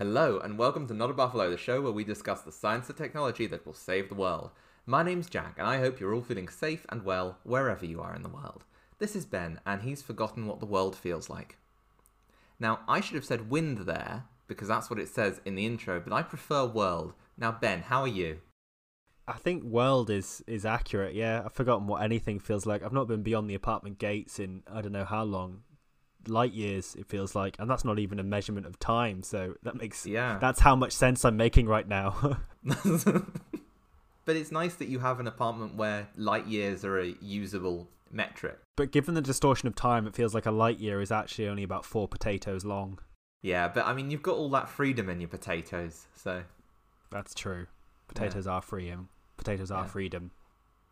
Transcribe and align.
Hello, 0.00 0.38
and 0.38 0.56
welcome 0.56 0.86
to 0.86 0.94
Not 0.94 1.10
a 1.10 1.12
Buffalo, 1.12 1.50
the 1.50 1.58
show 1.58 1.82
where 1.82 1.92
we 1.92 2.04
discuss 2.04 2.40
the 2.40 2.50
science 2.50 2.88
and 2.88 2.96
technology 2.96 3.46
that 3.46 3.66
will 3.66 3.74
save 3.74 4.08
the 4.08 4.14
world. 4.14 4.50
My 4.86 5.02
name's 5.02 5.28
Jack, 5.28 5.56
and 5.58 5.66
I 5.66 5.76
hope 5.76 6.00
you're 6.00 6.14
all 6.14 6.22
feeling 6.22 6.48
safe 6.48 6.86
and 6.88 7.04
well 7.04 7.36
wherever 7.42 7.84
you 7.84 8.00
are 8.00 8.16
in 8.16 8.22
the 8.22 8.30
world. 8.30 8.64
This 8.98 9.14
is 9.14 9.26
Ben, 9.26 9.60
and 9.66 9.82
he's 9.82 10.00
forgotten 10.00 10.46
what 10.46 10.58
the 10.58 10.64
world 10.64 10.96
feels 10.96 11.28
like. 11.28 11.58
Now, 12.58 12.80
I 12.88 13.02
should 13.02 13.16
have 13.16 13.26
said 13.26 13.50
wind 13.50 13.80
there, 13.80 14.24
because 14.48 14.68
that's 14.68 14.88
what 14.88 14.98
it 14.98 15.10
says 15.10 15.42
in 15.44 15.54
the 15.54 15.66
intro, 15.66 16.00
but 16.00 16.14
I 16.14 16.22
prefer 16.22 16.64
world. 16.64 17.12
Now, 17.36 17.52
Ben, 17.52 17.82
how 17.82 18.00
are 18.00 18.08
you? 18.08 18.38
I 19.28 19.34
think 19.34 19.64
world 19.64 20.08
is 20.08 20.42
is 20.46 20.64
accurate. 20.64 21.14
Yeah, 21.14 21.42
I've 21.44 21.52
forgotten 21.52 21.86
what 21.86 22.02
anything 22.02 22.40
feels 22.40 22.64
like. 22.64 22.82
I've 22.82 22.94
not 22.94 23.06
been 23.06 23.22
beyond 23.22 23.50
the 23.50 23.54
apartment 23.54 23.98
gates 23.98 24.38
in 24.38 24.62
I 24.66 24.80
don't 24.80 24.92
know 24.92 25.04
how 25.04 25.24
long, 25.24 25.60
light 26.28 26.52
years. 26.52 26.94
It 26.98 27.06
feels 27.06 27.34
like, 27.34 27.56
and 27.58 27.68
that's 27.70 27.84
not 27.84 27.98
even 27.98 28.18
a 28.18 28.22
measurement 28.22 28.66
of 28.66 28.78
time. 28.78 29.22
So 29.22 29.54
that 29.62 29.74
makes 29.76 30.06
Yeah. 30.06 30.38
That's 30.40 30.60
how 30.60 30.76
much 30.76 30.92
sense 30.92 31.24
I'm 31.24 31.36
making 31.36 31.66
right 31.66 31.86
now. 31.88 32.38
but 34.24 34.36
it's 34.36 34.52
nice 34.52 34.74
that 34.76 34.88
you 34.88 34.98
have 35.00 35.20
an 35.20 35.26
apartment 35.26 35.74
where 35.76 36.08
light 36.16 36.46
years 36.46 36.84
are 36.84 36.98
a 37.00 37.14
usable 37.20 37.88
metric. 38.10 38.58
but 38.76 38.90
given 38.92 39.14
the 39.14 39.22
distortion 39.22 39.68
of 39.68 39.74
time, 39.74 40.06
it 40.06 40.14
feels 40.14 40.34
like 40.34 40.46
a 40.46 40.50
light 40.50 40.78
year 40.78 41.00
is 41.00 41.12
actually 41.12 41.48
only 41.48 41.62
about 41.62 41.84
four 41.84 42.08
potatoes 42.08 42.64
long. 42.64 42.98
Yeah, 43.42 43.68
but 43.68 43.86
I 43.86 43.94
mean, 43.94 44.10
you've 44.10 44.22
got 44.22 44.36
all 44.36 44.50
that 44.50 44.68
freedom 44.68 45.08
in 45.08 45.20
your 45.20 45.28
potatoes, 45.28 46.06
so 46.14 46.42
That's 47.10 47.34
true. 47.34 47.66
Potatoes 48.08 48.46
are 48.46 48.60
freedom. 48.62 49.08
Potatoes 49.36 49.70
are 49.70 49.84
Yeah. 49.84 49.88
freedom. 49.88 50.30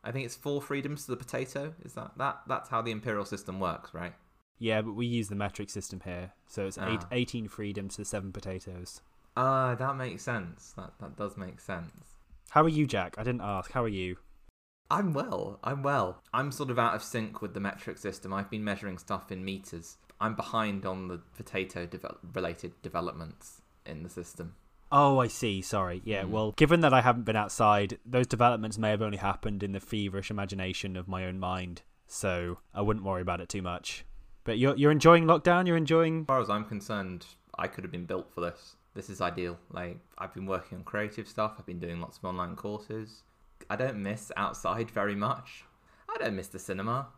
I 0.05 0.13
think 0.13 0.25
it's 0.25 0.37
four 0.37 0.63
freedoms 0.63 1.05
to 1.05 1.11
the 1.11 1.17
potato. 1.17 1.75
Is 1.85 1.93
that 1.95 2.13
that? 2.17 2.41
That's 2.47 2.69
how 2.71 2.81
the 2.83 2.93
imperial 2.93 3.25
system 3.25 3.59
works, 3.61 3.93
right? 3.93 4.15
Yeah, 4.59 4.83
but 4.83 4.93
we 4.93 5.07
use 5.07 5.29
the 5.29 5.35
metric 5.37 5.71
system 5.71 6.01
here, 6.05 6.33
so 6.49 6.67
it's 6.67 6.79
eight, 6.79 7.01
Ah. 7.05 7.09
18 7.13 7.49
freedoms 7.49 7.97
to 7.97 8.05
seven 8.05 8.33
potatoes. 8.33 9.01
Ah, 9.37 9.75
that 9.77 9.97
makes 9.97 10.23
sense. 10.25 10.73
That 10.77 10.93
that 11.01 11.17
does 11.17 11.37
make 11.37 11.61
sense. 11.61 12.17
How 12.51 12.65
are 12.65 12.69
you, 12.69 12.87
Jack? 12.87 13.15
I 13.19 13.23
didn't 13.23 13.43
ask. 13.43 13.71
How 13.73 13.85
are 13.85 13.89
you? 13.89 14.17
I'm 14.91 15.13
well. 15.13 15.59
I'm 15.63 15.83
well. 15.83 16.23
I'm 16.33 16.51
sort 16.51 16.71
of 16.71 16.79
out 16.79 16.95
of 16.95 17.03
sync 17.03 17.43
with 17.43 17.53
the 17.55 17.61
metric 17.61 17.99
system. 17.99 18.33
I've 18.33 18.51
been 18.51 18.65
measuring 18.65 18.99
stuff 18.99 19.31
in 19.31 19.45
meters. 19.45 19.99
I'm 20.21 20.35
behind 20.35 20.87
on 20.87 21.09
the 21.09 21.19
potato 21.37 21.87
devel- 21.87 22.17
related 22.35 22.73
developments 22.83 23.61
in 23.87 24.03
the 24.03 24.09
system. 24.09 24.55
Oh, 24.91 25.19
I 25.19 25.27
see. 25.29 25.61
Sorry. 25.61 26.01
Yeah. 26.05 26.23
Mm. 26.23 26.31
Well, 26.31 26.53
given 26.53 26.81
that 26.81 26.95
I 26.95 27.03
haven't 27.03 27.25
been 27.27 27.37
outside, 27.37 27.99
those 28.07 28.27
developments 28.27 28.79
may 28.79 28.91
have 28.91 29.03
only 29.03 29.19
happened 29.19 29.63
in 29.63 29.73
the 29.73 29.81
feverish 29.81 30.31
imagination 30.31 30.97
of 30.97 31.07
my 31.07 31.27
own 31.27 31.39
mind. 31.39 31.83
So 32.07 32.59
I 32.75 32.81
wouldn't 32.81 33.05
worry 33.05 33.21
about 33.21 33.43
it 33.43 33.51
too 33.51 33.61
much. 33.63 34.05
But 34.49 34.59
you're 34.59 34.75
you're 34.79 34.91
enjoying 34.91 35.25
lockdown. 35.27 35.67
You're 35.67 35.77
enjoying. 35.77 36.21
As 36.23 36.27
far 36.27 36.41
as 36.41 36.49
I'm 36.49 36.65
concerned, 36.65 37.27
I 37.59 37.67
could 37.67 37.85
have 37.85 37.91
been 37.91 38.07
built 38.07 38.33
for 38.33 38.41
this. 38.41 38.77
This 38.95 39.11
is 39.11 39.21
ideal. 39.21 39.59
Like 39.71 39.99
I've 40.17 40.33
been 40.33 40.47
working 40.47 40.79
on 40.79 40.85
creative 40.85 41.29
stuff. 41.29 41.57
I've 41.59 41.67
been 41.67 41.79
doing 41.79 42.01
lots 42.01 42.17
of 42.17 42.25
online 42.25 42.57
courses. 42.57 43.25
I 43.69 43.77
don't 43.77 44.03
miss 44.03 44.33
outside 44.39 44.91
very 44.91 45.15
much. 45.15 45.65
I 46.09 46.17
don't 46.19 46.35
miss 46.35 46.49
the 46.49 46.59
cinema. 46.59 47.09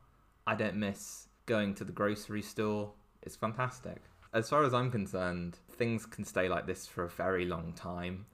I 0.45 0.57
don't 0.57 0.75
miss 0.75 1.29
going 1.47 1.73
to 1.77 1.85
the 1.85 1.93
grocery 1.93 2.43
store. 2.43 2.95
It's 3.23 3.37
fantastic. 3.37 4.03
As 4.35 4.49
far 4.49 4.65
as 4.65 4.75
I'm 4.75 4.91
concerned, 4.91 5.57
things 5.71 6.07
can 6.07 6.25
stay 6.25 6.49
like 6.49 6.67
this 6.67 6.89
for 6.89 7.05
a 7.05 7.09
very 7.09 7.45
long 7.45 7.75
time, 7.75 8.27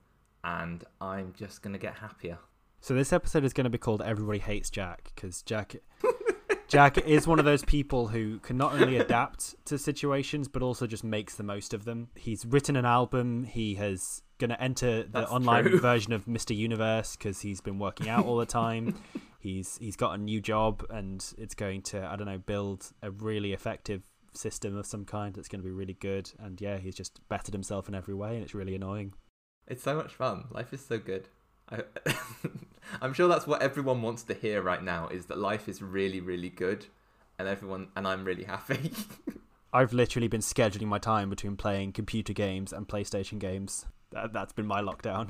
and 0.43 0.83
I'm 0.99 1.35
just 1.37 1.61
gonna 1.61 1.77
get 1.77 1.99
happier. 1.99 2.39
So 2.81 2.95
this 2.95 3.13
episode 3.13 3.43
is 3.43 3.53
going 3.53 3.65
to 3.65 3.69
be 3.69 3.77
called 3.77 4.01
"Everybody 4.01 4.39
Hates 4.39 4.71
Jack" 4.71 5.11
because 5.13 5.43
Jack. 5.43 5.75
Jack 6.67 6.97
is 6.97 7.25
one 7.25 7.39
of 7.39 7.45
those 7.45 7.63
people 7.63 8.07
who 8.07 8.39
can 8.39 8.57
not 8.57 8.73
only 8.73 8.97
adapt 8.97 9.55
to 9.65 9.77
situations 9.77 10.47
but 10.47 10.61
also 10.61 10.85
just 10.85 11.03
makes 11.03 11.35
the 11.35 11.43
most 11.43 11.73
of 11.73 11.85
them. 11.85 12.09
He's 12.15 12.45
written 12.45 12.75
an 12.75 12.85
album. 12.85 13.45
He 13.45 13.75
has 13.75 14.21
going 14.37 14.49
to 14.49 14.61
enter 14.61 15.03
the 15.03 15.09
That's 15.21 15.31
online 15.31 15.63
true. 15.63 15.79
version 15.79 16.13
of 16.13 16.25
Mr. 16.25 16.55
Universe 16.55 17.15
because 17.15 17.41
he's 17.41 17.61
been 17.61 17.79
working 17.79 18.09
out 18.09 18.25
all 18.25 18.37
the 18.37 18.45
time. 18.45 19.01
he's 19.39 19.77
he's 19.77 19.95
got 19.95 20.13
a 20.13 20.17
new 20.17 20.41
job 20.41 20.85
and 20.89 21.25
it's 21.37 21.55
going 21.55 21.81
to 21.83 22.05
I 22.05 22.15
don't 22.15 22.27
know 22.27 22.37
build 22.37 22.91
a 23.01 23.11
really 23.11 23.53
effective 23.53 24.03
system 24.33 24.77
of 24.77 24.85
some 24.85 25.05
kind 25.05 25.33
that's 25.33 25.47
going 25.47 25.61
to 25.61 25.65
be 25.65 25.71
really 25.71 25.95
good. 25.95 26.31
And 26.39 26.59
yeah, 26.61 26.77
he's 26.77 26.95
just 26.95 27.19
bettered 27.29 27.53
himself 27.53 27.87
in 27.87 27.95
every 27.95 28.13
way, 28.13 28.35
and 28.35 28.43
it's 28.43 28.53
really 28.53 28.75
annoying. 28.75 29.13
It's 29.67 29.83
so 29.83 29.95
much 29.95 30.13
fun. 30.13 30.45
Life 30.51 30.71
is 30.73 30.85
so 30.85 30.97
good. 30.97 31.27
I, 31.71 31.83
I'm 33.01 33.13
sure 33.13 33.27
that's 33.27 33.47
what 33.47 33.61
everyone 33.61 34.01
wants 34.01 34.23
to 34.23 34.33
hear 34.33 34.61
right 34.61 34.81
now 34.81 35.07
is 35.09 35.25
that 35.27 35.37
life 35.37 35.67
is 35.67 35.81
really, 35.81 36.19
really 36.19 36.49
good, 36.49 36.85
and 37.37 37.47
everyone 37.47 37.89
and 37.95 38.07
I'm 38.07 38.23
really 38.25 38.45
happy. 38.45 38.91
I've 39.73 39.93
literally 39.93 40.27
been 40.27 40.41
scheduling 40.41 40.87
my 40.87 40.97
time 40.97 41.29
between 41.29 41.57
playing 41.57 41.91
computer 41.91 42.33
games 42.33 42.71
and 42.71 42.87
PlayStation 42.87 43.37
games. 43.37 43.85
That, 44.11 44.31
that's 44.31 44.53
been 44.53 44.65
my 44.65 44.81
lockdown. 44.81 45.29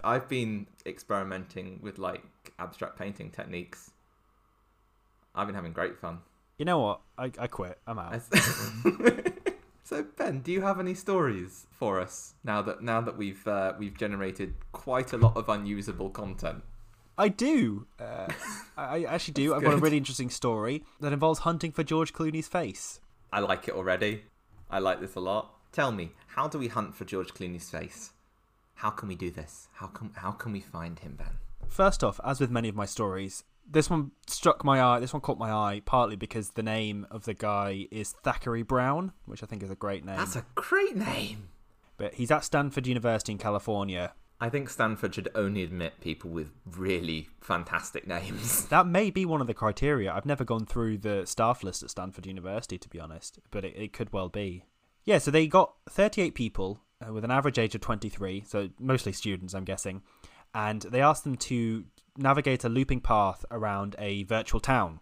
I've 0.04 0.28
been 0.28 0.66
experimenting 0.86 1.78
with 1.82 1.98
like 1.98 2.24
abstract 2.58 2.98
painting 2.98 3.30
techniques. 3.30 3.90
I've 5.34 5.46
been 5.46 5.54
having 5.54 5.72
great 5.72 5.98
fun. 5.98 6.20
you 6.58 6.64
know 6.64 6.78
what? 6.78 7.00
I, 7.18 7.30
I 7.38 7.46
quit. 7.46 7.78
I'm 7.86 7.98
out. 7.98 8.22
So 9.86 10.04
Ben, 10.16 10.40
do 10.40 10.50
you 10.50 10.62
have 10.62 10.80
any 10.80 10.94
stories 10.94 11.68
for 11.70 12.00
us 12.00 12.34
now 12.42 12.60
that 12.60 12.82
now 12.82 13.00
that 13.00 13.16
we've 13.16 13.46
uh, 13.46 13.74
we've 13.78 13.96
generated 13.96 14.54
quite 14.72 15.12
a 15.12 15.16
lot 15.16 15.36
of 15.36 15.48
unusable 15.48 16.10
content? 16.10 16.64
I 17.16 17.28
do. 17.28 17.86
Uh, 18.00 18.26
I, 18.76 18.82
I 18.82 19.02
actually 19.04 19.34
do. 19.34 19.54
I've 19.54 19.62
got 19.62 19.74
a 19.74 19.76
really 19.76 19.96
interesting 19.96 20.28
story 20.28 20.82
that 20.98 21.12
involves 21.12 21.38
hunting 21.40 21.70
for 21.70 21.84
George 21.84 22.12
Clooney's 22.12 22.48
face. 22.48 22.98
I 23.32 23.38
like 23.38 23.68
it 23.68 23.74
already. 23.74 24.24
I 24.68 24.80
like 24.80 25.00
this 25.00 25.14
a 25.14 25.20
lot. 25.20 25.54
Tell 25.70 25.92
me, 25.92 26.10
how 26.34 26.48
do 26.48 26.58
we 26.58 26.66
hunt 26.66 26.96
for 26.96 27.04
George 27.04 27.32
Clooney's 27.32 27.70
face? 27.70 28.12
How 28.74 28.90
can 28.90 29.06
we 29.06 29.14
do 29.14 29.30
this? 29.30 29.68
How 29.74 29.86
can 29.86 30.10
how 30.16 30.32
can 30.32 30.50
we 30.50 30.62
find 30.62 30.98
him, 30.98 31.14
Ben? 31.14 31.38
First 31.68 32.02
off, 32.02 32.18
as 32.24 32.40
with 32.40 32.50
many 32.50 32.68
of 32.68 32.74
my 32.74 32.86
stories, 32.86 33.44
this 33.68 33.90
one 33.90 34.12
struck 34.26 34.64
my 34.64 34.82
eye. 34.82 35.00
This 35.00 35.12
one 35.12 35.20
caught 35.20 35.38
my 35.38 35.50
eye 35.50 35.82
partly 35.84 36.16
because 36.16 36.50
the 36.50 36.62
name 36.62 37.06
of 37.10 37.24
the 37.24 37.34
guy 37.34 37.86
is 37.90 38.14
Thackery 38.24 38.66
Brown, 38.66 39.12
which 39.24 39.42
I 39.42 39.46
think 39.46 39.62
is 39.62 39.70
a 39.70 39.76
great 39.76 40.04
name. 40.04 40.16
That's 40.16 40.36
a 40.36 40.46
great 40.54 40.96
name. 40.96 41.48
But 41.96 42.14
he's 42.14 42.30
at 42.30 42.44
Stanford 42.44 42.86
University 42.86 43.32
in 43.32 43.38
California. 43.38 44.12
I 44.38 44.50
think 44.50 44.68
Stanford 44.68 45.14
should 45.14 45.30
only 45.34 45.62
admit 45.62 46.00
people 46.00 46.28
with 46.28 46.50
really 46.66 47.28
fantastic 47.40 48.06
names. 48.06 48.66
That 48.68 48.86
may 48.86 49.10
be 49.10 49.24
one 49.24 49.40
of 49.40 49.46
the 49.46 49.54
criteria. 49.54 50.12
I've 50.12 50.26
never 50.26 50.44
gone 50.44 50.66
through 50.66 50.98
the 50.98 51.24
staff 51.24 51.62
list 51.62 51.82
at 51.82 51.90
Stanford 51.90 52.26
University, 52.26 52.76
to 52.76 52.88
be 52.88 53.00
honest, 53.00 53.38
but 53.50 53.64
it, 53.64 53.74
it 53.76 53.92
could 53.94 54.12
well 54.12 54.28
be. 54.28 54.64
Yeah, 55.04 55.18
so 55.18 55.30
they 55.30 55.46
got 55.46 55.74
38 55.88 56.34
people 56.34 56.80
uh, 57.00 57.12
with 57.12 57.24
an 57.24 57.30
average 57.30 57.58
age 57.58 57.74
of 57.74 57.80
23, 57.80 58.44
so 58.46 58.68
mostly 58.78 59.12
students, 59.12 59.54
I'm 59.54 59.64
guessing, 59.64 60.02
and 60.54 60.82
they 60.82 61.00
asked 61.00 61.24
them 61.24 61.36
to 61.36 61.84
navigate 62.18 62.64
a 62.64 62.68
looping 62.68 63.00
path 63.00 63.44
around 63.50 63.96
a 63.98 64.24
virtual 64.24 64.60
town 64.60 65.00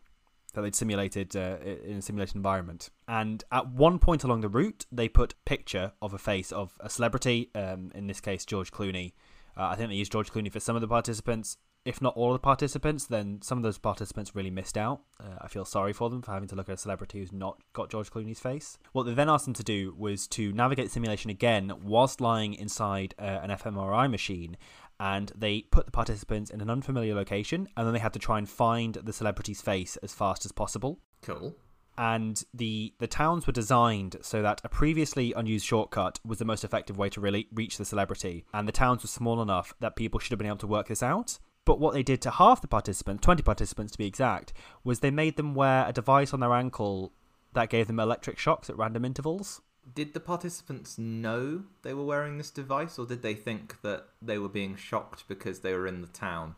that 0.54 0.62
they'd 0.62 0.74
simulated 0.74 1.36
uh, 1.36 1.56
in 1.84 1.98
a 1.98 2.02
simulated 2.02 2.36
environment. 2.36 2.90
And 3.06 3.44
at 3.52 3.68
one 3.70 3.98
point 3.98 4.24
along 4.24 4.40
the 4.40 4.48
route, 4.48 4.86
they 4.90 5.08
put 5.08 5.34
picture 5.44 5.92
of 6.00 6.14
a 6.14 6.18
face 6.18 6.52
of 6.52 6.76
a 6.80 6.88
celebrity, 6.88 7.50
um, 7.54 7.92
in 7.94 8.06
this 8.06 8.20
case 8.20 8.44
George 8.44 8.70
Clooney. 8.70 9.12
Uh, 9.56 9.64
I 9.66 9.76
think 9.76 9.90
they 9.90 9.96
used 9.96 10.12
George 10.12 10.32
Clooney 10.32 10.50
for 10.50 10.60
some 10.60 10.76
of 10.76 10.82
the 10.82 10.88
participants. 10.88 11.58
If 11.84 12.00
not 12.00 12.16
all 12.16 12.30
of 12.30 12.36
the 12.36 12.44
participants, 12.44 13.04
then 13.04 13.40
some 13.42 13.58
of 13.58 13.62
those 13.62 13.76
participants 13.76 14.34
really 14.34 14.50
missed 14.50 14.78
out. 14.78 15.02
Uh, 15.20 15.36
I 15.42 15.48
feel 15.48 15.66
sorry 15.66 15.92
for 15.92 16.08
them 16.08 16.22
for 16.22 16.32
having 16.32 16.48
to 16.48 16.56
look 16.56 16.70
at 16.70 16.76
a 16.76 16.78
celebrity 16.78 17.18
who's 17.18 17.32
not 17.32 17.60
got 17.74 17.90
George 17.90 18.10
Clooney's 18.10 18.40
face. 18.40 18.78
What 18.92 19.02
they 19.02 19.12
then 19.12 19.28
asked 19.28 19.44
them 19.44 19.54
to 19.54 19.62
do 19.62 19.94
was 19.98 20.26
to 20.28 20.50
navigate 20.52 20.86
the 20.86 20.92
simulation 20.92 21.30
again 21.30 21.72
whilst 21.82 22.22
lying 22.22 22.54
inside 22.54 23.14
uh, 23.18 23.22
an 23.22 23.50
fMRI 23.50 24.10
machine 24.10 24.56
and 25.00 25.32
they 25.34 25.62
put 25.62 25.86
the 25.86 25.92
participants 25.92 26.50
in 26.50 26.60
an 26.60 26.70
unfamiliar 26.70 27.14
location 27.14 27.68
and 27.76 27.86
then 27.86 27.92
they 27.94 28.00
had 28.00 28.12
to 28.12 28.18
try 28.18 28.38
and 28.38 28.48
find 28.48 28.94
the 28.94 29.12
celebrity's 29.12 29.60
face 29.60 29.96
as 30.02 30.14
fast 30.14 30.44
as 30.44 30.52
possible. 30.52 31.00
Cool. 31.22 31.54
and 31.96 32.44
the 32.52 32.92
the 32.98 33.06
towns 33.06 33.46
were 33.46 33.52
designed 33.52 34.16
so 34.20 34.42
that 34.42 34.60
a 34.64 34.68
previously 34.68 35.32
unused 35.34 35.64
shortcut 35.66 36.20
was 36.24 36.38
the 36.38 36.44
most 36.44 36.64
effective 36.64 36.98
way 36.98 37.08
to 37.10 37.20
really 37.20 37.46
reach 37.52 37.76
the 37.78 37.84
celebrity. 37.84 38.44
And 38.52 38.66
the 38.68 38.72
towns 38.72 39.02
were 39.02 39.08
small 39.08 39.40
enough 39.40 39.72
that 39.80 39.96
people 39.96 40.20
should 40.20 40.32
have 40.32 40.38
been 40.38 40.48
able 40.48 40.58
to 40.58 40.66
work 40.66 40.88
this 40.88 41.02
out. 41.02 41.38
But 41.64 41.80
what 41.80 41.94
they 41.94 42.02
did 42.02 42.20
to 42.22 42.30
half 42.30 42.60
the 42.60 42.68
participants 42.68 43.22
20 43.22 43.42
participants 43.42 43.92
to 43.92 43.98
be 43.98 44.06
exact 44.06 44.52
was 44.82 45.00
they 45.00 45.10
made 45.10 45.36
them 45.36 45.54
wear 45.54 45.86
a 45.88 45.92
device 45.92 46.34
on 46.34 46.40
their 46.40 46.52
ankle 46.52 47.12
that 47.54 47.70
gave 47.70 47.86
them 47.86 48.00
electric 48.00 48.38
shocks 48.38 48.68
at 48.68 48.76
random 48.76 49.04
intervals 49.04 49.62
Did 49.92 50.14
the 50.14 50.20
participants 50.20 50.96
know 50.98 51.64
they 51.82 51.92
were 51.94 52.04
wearing 52.04 52.38
this 52.38 52.50
device, 52.50 52.98
or 52.98 53.06
did 53.06 53.22
they 53.22 53.34
think 53.34 53.80
that 53.82 54.06
they 54.22 54.38
were 54.38 54.48
being 54.48 54.76
shocked 54.76 55.24
because 55.28 55.60
they 55.60 55.72
were 55.74 55.86
in 55.86 56.00
the 56.00 56.08
town? 56.08 56.54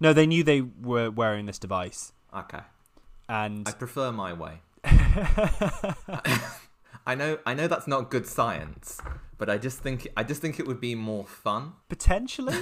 no 0.00 0.12
they 0.12 0.26
knew 0.26 0.44
they 0.44 0.60
were 0.60 1.10
wearing 1.10 1.46
this 1.46 1.58
device 1.58 2.12
Okay. 2.36 2.60
and 3.28 3.66
I 3.66 3.72
prefer 3.72 4.12
my 4.12 4.32
way. 4.32 4.60
I 7.06 7.14
know 7.16 7.38
I 7.46 7.54
know 7.54 7.66
that's 7.66 7.86
not 7.88 8.10
good 8.10 8.26
science, 8.26 9.00
but 9.38 9.48
I 9.48 9.58
just 9.58 9.78
think 9.78 10.06
I 10.16 10.22
just 10.24 10.40
think 10.40 10.60
it 10.60 10.66
would 10.66 10.80
be 10.80 10.94
more 10.94 11.24
fun. 11.24 11.72
potentially 11.88 12.56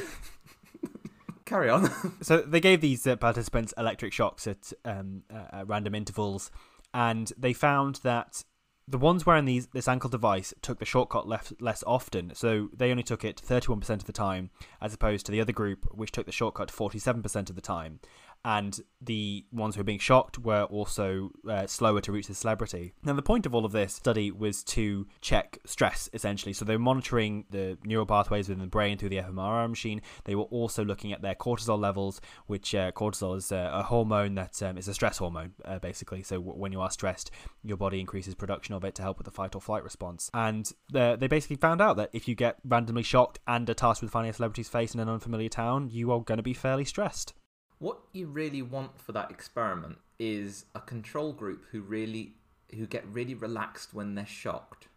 Carry 1.45 1.69
on. 1.71 1.91
so 2.23 2.41
they 2.41 2.61
gave 2.61 2.81
these 2.81 3.07
uh, 3.07 3.15
participants 3.17 3.73
electric 3.79 4.13
shocks 4.13 4.47
at, 4.49 4.73
um, 4.85 5.23
uh, 5.33 5.59
at 5.61 5.69
random 5.69 5.95
intervals, 5.95 6.51
and 6.93 7.33
they 7.39 7.53
found 7.53 7.97
that 8.03 8.43
the 8.89 8.99
ones 8.99 9.27
wearing 9.27 9.45
these 9.45 9.67
this 9.69 9.89
ankle 9.89 10.09
device 10.09 10.55
took 10.63 10.79
the 10.79 10.85
shortcut 10.85 11.27
less 11.27 11.53
less 11.59 11.83
often, 11.87 12.33
so 12.35 12.69
they 12.73 12.91
only 12.91 13.03
took 13.03 13.25
it 13.25 13.43
31% 13.45 13.91
of 13.91 14.05
the 14.05 14.13
time, 14.13 14.51
as 14.81 14.95
opposed 14.95 15.27
to 15.27 15.33
the 15.33 15.41
other 15.41 15.53
group, 15.53 15.87
which 15.93 16.13
took 16.13 16.27
the 16.27 16.33
shortcut 16.33 16.69
47% 16.69 17.51
of 17.51 17.57
the 17.57 17.61
time 17.61 17.99
and 18.47 18.81
the 19.01 19.45
ones 19.51 19.75
who 19.75 19.81
were 19.81 19.85
being 19.85 19.99
shocked 19.99 20.39
were 20.39 20.63
also 20.63 21.31
uh, 21.51 21.67
slower 21.67 22.01
to 22.01 22.13
reach 22.13 22.29
the 22.29 22.35
celebrity. 22.35 22.93
Now, 23.03 23.15
the 23.15 23.21
point 23.21 23.45
of 23.45 23.57
all 23.57 23.65
of 23.65 23.73
this 23.73 23.93
study 23.93 24.31
was 24.31 24.63
to 24.65 25.09
check 25.21 25.59
stress, 25.67 26.09
essentially. 26.13 26.53
So 26.53 26.65
they're 26.65 26.79
monitoring 26.79 27.47
the 27.51 27.77
neural 27.85 28.07
pathways 28.07 28.49
within 28.49 28.61
the 28.61 28.69
brain 28.69 28.99
through 28.99 29.09
the 29.09 29.17
fMRI 29.17 29.69
machine. 29.69 30.01
They 30.25 30.37
were 30.37 30.45
also 30.45 30.85
looking 30.85 31.13
at 31.13 31.23
their 31.23 31.35
cortisol 31.35 31.81
levels, 31.81 32.21
which 32.47 32.73
uh, 32.73 32.93
cortisol 32.93 33.37
is 33.37 33.51
uh, 33.51 33.71
a 33.73 33.83
hormone 33.83 34.37
that 34.37 34.63
um, 34.63 34.79
is 34.79 34.87
a 34.87 34.95
stress 34.95 35.19
hormone, 35.19 35.55
uh, 35.65 35.81
basically. 35.81 36.23
So 36.23 36.37
w- 36.37 36.57
when 36.57 36.71
you 36.71 36.81
are 36.81 36.91
stressed, 36.91 37.33
your 37.65 37.77
body 37.77 37.99
increases 37.99 38.37
production 38.37 38.77
of 38.77 38.85
it 38.85 38.95
to 38.95 39.03
help 39.03 39.19
with 39.19 39.25
the 39.25 39.33
fight 39.33 39.57
or 39.57 39.61
flight 39.61 39.83
response. 39.83 40.31
And 40.33 40.71
they 40.93 41.27
basically 41.27 41.57
found 41.57 41.81
out 41.81 41.97
that 41.97 42.11
if 42.13 42.29
you 42.29 42.37
get 42.37 42.59
randomly 42.65 43.03
shocked 43.03 43.41
and 43.49 43.69
are 43.69 43.75
tasked 43.75 44.03
with 44.03 44.13
finding 44.13 44.31
a 44.31 44.35
celebrity's 44.35 44.69
face 44.69 44.95
in 44.95 45.01
an 45.01 45.09
unfamiliar 45.09 45.49
town, 45.49 45.91
you 45.91 46.13
are 46.13 46.21
going 46.21 46.39
to 46.39 46.45
be 46.45 46.55
fairly 46.55 46.85
stressed. 46.85 47.35
What 47.79 47.99
you 48.13 48.27
really 48.27 48.63
want 48.63 49.01
for 49.01 49.13
that 49.13 49.31
experiment 49.31 49.99
is 50.19 50.65
a 50.75 50.81
control 50.81 51.33
group 51.33 51.65
who 51.71 51.83
really 51.83 52.35
who 52.75 52.87
get 52.87 53.07
really 53.07 53.35
relaxed 53.35 53.95
when 53.95 54.15
they're 54.15 54.27
shocked. 54.27 54.89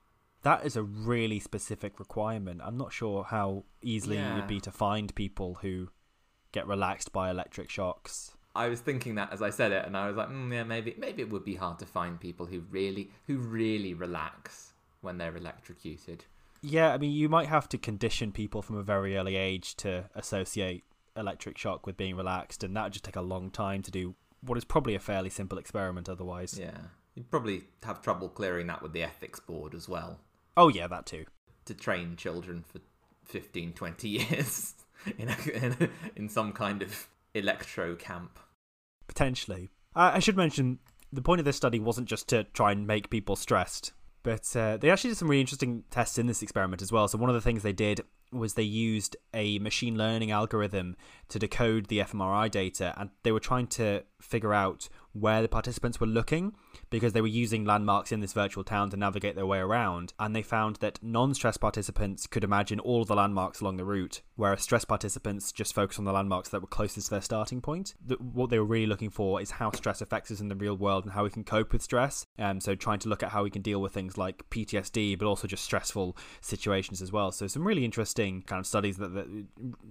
That 0.41 0.65
is 0.65 0.75
a 0.75 0.83
really 0.83 1.39
specific 1.39 1.99
requirement. 1.99 2.61
I'm 2.63 2.77
not 2.77 2.93
sure 2.93 3.25
how 3.25 3.65
easily 3.81 4.15
yeah. 4.15 4.33
it 4.33 4.35
would 4.35 4.47
be 4.47 4.61
to 4.61 4.71
find 4.71 5.13
people 5.13 5.59
who 5.61 5.89
get 6.51 6.65
relaxed 6.65 7.11
by 7.11 7.29
electric 7.29 7.69
shocks. 7.69 8.31
I 8.55 8.69
was 8.69 8.79
thinking 8.79 9.15
that 9.15 9.31
as 9.31 9.41
I 9.41 9.49
said 9.49 9.71
it, 9.71 9.85
and 9.85 9.95
I 9.95 10.07
was 10.07 10.15
like, 10.15 10.29
mm, 10.29 10.51
yeah, 10.51 10.63
maybe 10.63 10.95
maybe 10.97 11.21
it 11.21 11.29
would 11.29 11.45
be 11.45 11.55
hard 11.55 11.79
to 11.79 11.85
find 11.85 12.19
people 12.19 12.45
who 12.45 12.61
really 12.71 13.11
who 13.27 13.37
really 13.37 13.93
relax 13.93 14.73
when 15.01 15.17
they're 15.17 15.35
electrocuted. 15.35 16.25
Yeah, 16.61 16.93
I 16.93 16.97
mean, 16.97 17.11
you 17.11 17.29
might 17.29 17.47
have 17.47 17.69
to 17.69 17.77
condition 17.77 18.31
people 18.31 18.61
from 18.61 18.75
a 18.75 18.83
very 18.83 19.15
early 19.15 19.35
age 19.35 19.75
to 19.77 20.09
associate 20.13 20.83
electric 21.15 21.57
shock 21.57 21.85
with 21.85 21.97
being 21.97 22.15
relaxed, 22.15 22.63
and 22.63 22.75
that 22.75 22.85
would 22.85 22.93
just 22.93 23.05
take 23.05 23.15
a 23.15 23.21
long 23.21 23.51
time 23.51 23.81
to 23.83 23.91
do 23.91 24.15
what 24.41 24.57
is 24.57 24.65
probably 24.65 24.95
a 24.95 24.99
fairly 24.99 25.29
simple 25.29 25.57
experiment 25.57 26.09
otherwise. 26.09 26.57
Yeah. 26.59 26.77
You'd 27.15 27.29
probably 27.29 27.63
have 27.83 28.01
trouble 28.01 28.29
clearing 28.29 28.67
that 28.67 28.81
with 28.81 28.93
the 28.93 29.03
ethics 29.03 29.39
board 29.39 29.73
as 29.75 29.89
well. 29.89 30.19
Oh, 30.55 30.69
yeah, 30.69 30.87
that 30.87 31.05
too. 31.05 31.25
To 31.65 31.73
train 31.73 32.15
children 32.15 32.63
for 32.67 32.79
15, 33.25 33.73
20 33.73 34.07
years 34.07 34.75
in, 35.17 35.29
a, 35.29 35.37
in, 35.53 35.77
a, 35.79 35.89
in 36.15 36.29
some 36.29 36.53
kind 36.53 36.81
of 36.81 37.07
electro 37.33 37.95
camp. 37.95 38.39
Potentially. 39.07 39.69
I, 39.95 40.17
I 40.17 40.19
should 40.19 40.37
mention 40.37 40.79
the 41.11 41.21
point 41.21 41.39
of 41.39 41.45
this 41.45 41.57
study 41.57 41.79
wasn't 41.79 42.07
just 42.07 42.27
to 42.29 42.43
try 42.45 42.71
and 42.71 42.85
make 42.85 43.09
people 43.09 43.35
stressed, 43.35 43.93
but 44.23 44.55
uh, 44.55 44.77
they 44.77 44.89
actually 44.89 45.11
did 45.11 45.17
some 45.17 45.29
really 45.29 45.41
interesting 45.41 45.83
tests 45.89 46.17
in 46.17 46.27
this 46.27 46.41
experiment 46.41 46.81
as 46.81 46.91
well. 46.91 47.07
So, 47.07 47.17
one 47.17 47.29
of 47.29 47.33
the 47.33 47.41
things 47.41 47.63
they 47.63 47.73
did 47.73 48.01
was 48.31 48.53
they 48.53 48.63
used 48.63 49.15
a 49.33 49.59
machine 49.59 49.97
learning 49.97 50.31
algorithm 50.31 50.95
to 51.29 51.39
decode 51.39 51.87
the 51.87 51.99
fMRI 51.99 52.49
data, 52.49 52.93
and 52.97 53.09
they 53.23 53.31
were 53.31 53.39
trying 53.39 53.67
to 53.67 54.03
figure 54.21 54.53
out 54.53 54.89
where 55.19 55.41
the 55.41 55.47
participants 55.47 55.99
were 55.99 56.07
looking 56.07 56.53
because 56.89 57.13
they 57.13 57.21
were 57.21 57.27
using 57.27 57.65
landmarks 57.65 58.11
in 58.11 58.19
this 58.19 58.33
virtual 58.33 58.63
town 58.63 58.89
to 58.89 58.97
navigate 58.97 59.35
their 59.35 59.45
way 59.45 59.59
around. 59.59 60.13
And 60.19 60.35
they 60.35 60.41
found 60.41 60.77
that 60.77 60.99
non 61.01 61.33
stress 61.33 61.57
participants 61.57 62.27
could 62.27 62.43
imagine 62.43 62.79
all 62.79 63.05
the 63.05 63.15
landmarks 63.15 63.61
along 63.61 63.77
the 63.77 63.85
route, 63.85 64.21
whereas 64.35 64.61
stress 64.61 64.85
participants 64.85 65.51
just 65.51 65.73
focused 65.73 65.99
on 65.99 66.05
the 66.05 66.11
landmarks 66.11 66.49
that 66.49 66.61
were 66.61 66.67
closest 66.67 67.07
to 67.07 67.11
their 67.11 67.21
starting 67.21 67.61
point. 67.61 67.95
The, 68.05 68.15
what 68.15 68.49
they 68.49 68.59
were 68.59 68.65
really 68.65 68.87
looking 68.87 69.09
for 69.09 69.41
is 69.41 69.51
how 69.51 69.71
stress 69.71 70.01
affects 70.01 70.31
us 70.31 70.39
in 70.39 70.47
the 70.47 70.55
real 70.55 70.75
world 70.75 71.03
and 71.03 71.13
how 71.13 71.23
we 71.23 71.29
can 71.29 71.43
cope 71.43 71.71
with 71.71 71.81
stress. 71.81 72.25
Um, 72.37 72.59
so 72.59 72.75
trying 72.75 72.99
to 72.99 73.09
look 73.09 73.23
at 73.23 73.29
how 73.29 73.43
we 73.43 73.49
can 73.49 73.61
deal 73.61 73.81
with 73.81 73.93
things 73.93 74.17
like 74.17 74.49
PTSD, 74.49 75.17
but 75.17 75.25
also 75.25 75.47
just 75.47 75.63
stressful 75.63 76.15
situations 76.41 77.01
as 77.01 77.11
well. 77.11 77.31
So 77.31 77.47
some 77.47 77.65
really 77.65 77.85
interesting 77.85 78.41
kind 78.43 78.59
of 78.59 78.65
studies 78.65 78.97
that, 78.97 79.13
that 79.13 79.27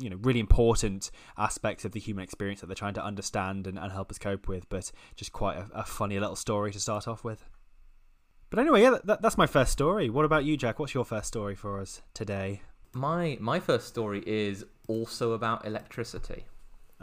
you 0.01 0.11
know, 0.11 0.17
really 0.23 0.41
important 0.41 1.11
aspects 1.37 1.85
of 1.85 1.93
the 1.93 2.01
human 2.01 2.25
experience 2.25 2.61
that 2.61 2.67
they're 2.67 2.75
trying 2.75 2.95
to 2.95 3.05
understand 3.05 3.67
and, 3.67 3.79
and 3.79 3.93
help 3.93 4.11
us 4.11 4.19
cope 4.19 4.49
with. 4.49 4.69
But 4.69 4.91
just 5.19 5.33
quite 5.33 5.59
a, 5.59 5.67
a 5.75 5.85
funny 5.85 6.19
little 6.19 6.37
story 6.37 6.73
to 6.73 6.81
start 6.81 7.07
off 7.07 7.25
with. 7.25 7.45
But 8.51 8.61
anyway, 8.61 8.83
yeah, 8.83 8.97
that, 9.05 9.21
that's 9.21 9.37
my 9.37 9.47
first 9.47 9.73
story. 9.73 10.09
What 10.09 10.25
about 10.25 10.45
you, 10.45 10.57
Jack? 10.57 10.79
What's 10.79 10.95
your 10.95 11.05
first 11.05 11.29
story 11.29 11.55
for 11.55 11.81
us 11.81 12.01
today? 12.15 12.63
My 12.95 13.37
my 13.41 13.61
first 13.61 13.89
story 13.89 14.23
is 14.27 14.65
also 14.87 15.33
about 15.33 15.67
electricity. 15.67 16.47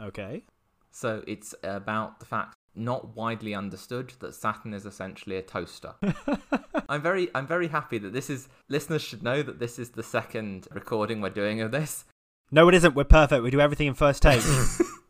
Okay. 0.00 0.42
So 0.90 1.22
it's 1.28 1.54
about 1.62 2.18
the 2.18 2.26
fact 2.26 2.54
not 2.74 3.14
widely 3.16 3.54
understood 3.54 4.12
that 4.18 4.34
Saturn 4.34 4.74
is 4.74 4.84
essentially 4.84 5.36
a 5.36 5.42
toaster. 5.42 5.94
I'm 6.88 7.02
very 7.02 7.28
I'm 7.34 7.46
very 7.46 7.68
happy 7.68 7.98
that 7.98 8.12
this 8.12 8.28
is 8.28 8.48
listeners 8.68 9.02
should 9.02 9.22
know 9.22 9.42
that 9.42 9.60
this 9.60 9.78
is 9.78 9.90
the 9.90 10.02
second 10.02 10.66
recording 10.72 11.20
we're 11.20 11.30
doing 11.30 11.60
of 11.60 11.70
this. 11.70 12.04
No, 12.50 12.68
it 12.68 12.74
isn't. 12.74 12.94
We're 12.94 13.04
perfect. 13.04 13.42
We 13.42 13.50
do 13.50 13.60
everything 13.60 13.86
in 13.86 13.94
first 13.94 14.22
take. 14.22 14.42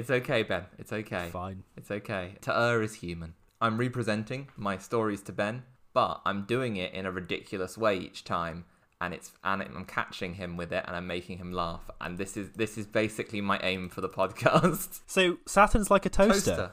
It's 0.00 0.10
okay, 0.10 0.42
Ben. 0.44 0.64
It's 0.78 0.94
okay. 0.94 1.28
Fine. 1.30 1.62
It's 1.76 1.90
okay. 1.90 2.36
To 2.40 2.58
err 2.58 2.80
is 2.80 2.94
human. 2.94 3.34
I'm 3.60 3.76
representing 3.76 4.48
my 4.56 4.78
stories 4.78 5.20
to 5.24 5.32
Ben, 5.32 5.64
but 5.92 6.22
I'm 6.24 6.46
doing 6.46 6.76
it 6.76 6.94
in 6.94 7.04
a 7.04 7.10
ridiculous 7.10 7.76
way 7.76 7.98
each 7.98 8.24
time, 8.24 8.64
and 8.98 9.12
it's 9.12 9.32
and 9.44 9.60
I'm 9.60 9.84
catching 9.84 10.32
him 10.36 10.56
with 10.56 10.72
it, 10.72 10.84
and 10.86 10.96
I'm 10.96 11.06
making 11.06 11.36
him 11.36 11.52
laugh. 11.52 11.90
And 12.00 12.16
this 12.16 12.38
is 12.38 12.48
this 12.52 12.78
is 12.78 12.86
basically 12.86 13.42
my 13.42 13.60
aim 13.62 13.90
for 13.90 14.00
the 14.00 14.08
podcast. 14.08 15.00
So 15.06 15.36
Saturn's 15.44 15.90
like 15.90 16.06
a 16.06 16.08
toaster. 16.08 16.50
toaster. 16.50 16.72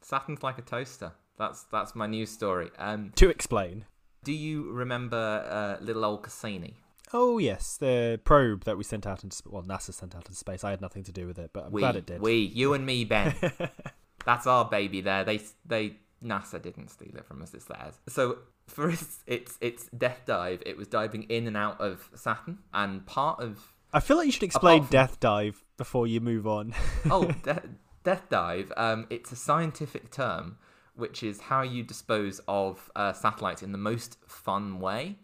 Saturn's 0.00 0.42
like 0.42 0.56
a 0.56 0.62
toaster. 0.62 1.12
That's 1.36 1.64
that's 1.64 1.94
my 1.94 2.06
news 2.06 2.30
story. 2.30 2.70
Um, 2.78 3.12
to 3.16 3.28
explain. 3.28 3.84
Do 4.24 4.32
you 4.32 4.70
remember 4.70 5.18
uh, 5.18 5.84
little 5.84 6.06
old 6.06 6.22
Cassini? 6.22 6.76
Oh 7.16 7.38
yes, 7.38 7.76
the 7.76 8.20
probe 8.24 8.64
that 8.64 8.76
we 8.76 8.82
sent 8.82 9.06
out 9.06 9.22
into 9.22 9.40
well, 9.46 9.62
NASA 9.62 9.94
sent 9.94 10.16
out 10.16 10.26
into 10.26 10.34
space. 10.34 10.64
I 10.64 10.70
had 10.70 10.80
nothing 10.80 11.04
to 11.04 11.12
do 11.12 11.28
with 11.28 11.38
it, 11.38 11.50
but 11.52 11.66
I'm 11.66 11.72
we, 11.72 11.80
glad 11.80 11.94
it 11.94 12.06
did. 12.06 12.20
We, 12.20 12.38
you 12.38 12.74
and 12.74 12.84
me, 12.84 13.04
Ben. 13.04 13.32
That's 14.26 14.48
our 14.48 14.64
baby. 14.64 15.00
There, 15.00 15.22
they 15.22 15.40
they 15.64 15.98
NASA 16.24 16.60
didn't 16.60 16.88
steal 16.88 17.14
it 17.14 17.24
from 17.24 17.40
us. 17.40 17.54
It's 17.54 17.66
theirs. 17.66 18.00
So 18.08 18.38
for 18.66 18.90
its 18.90 19.20
its 19.28 19.56
its 19.60 19.88
death 19.96 20.22
dive, 20.26 20.60
it 20.66 20.76
was 20.76 20.88
diving 20.88 21.22
in 21.24 21.46
and 21.46 21.56
out 21.56 21.80
of 21.80 22.10
Saturn, 22.16 22.58
and 22.72 23.06
part 23.06 23.40
of. 23.40 23.60
I 23.92 24.00
feel 24.00 24.16
like 24.16 24.26
you 24.26 24.32
should 24.32 24.42
explain 24.42 24.82
from, 24.82 24.90
death 24.90 25.20
dive 25.20 25.62
before 25.76 26.08
you 26.08 26.20
move 26.20 26.48
on. 26.48 26.74
oh, 27.10 27.26
de- 27.44 27.62
death 28.02 28.24
dive. 28.28 28.72
Um, 28.76 29.06
it's 29.08 29.30
a 29.30 29.36
scientific 29.36 30.10
term, 30.10 30.58
which 30.96 31.22
is 31.22 31.42
how 31.42 31.62
you 31.62 31.84
dispose 31.84 32.40
of 32.48 32.90
uh, 32.96 33.12
satellites 33.12 33.62
in 33.62 33.70
the 33.70 33.78
most 33.78 34.18
fun 34.26 34.80
way 34.80 35.18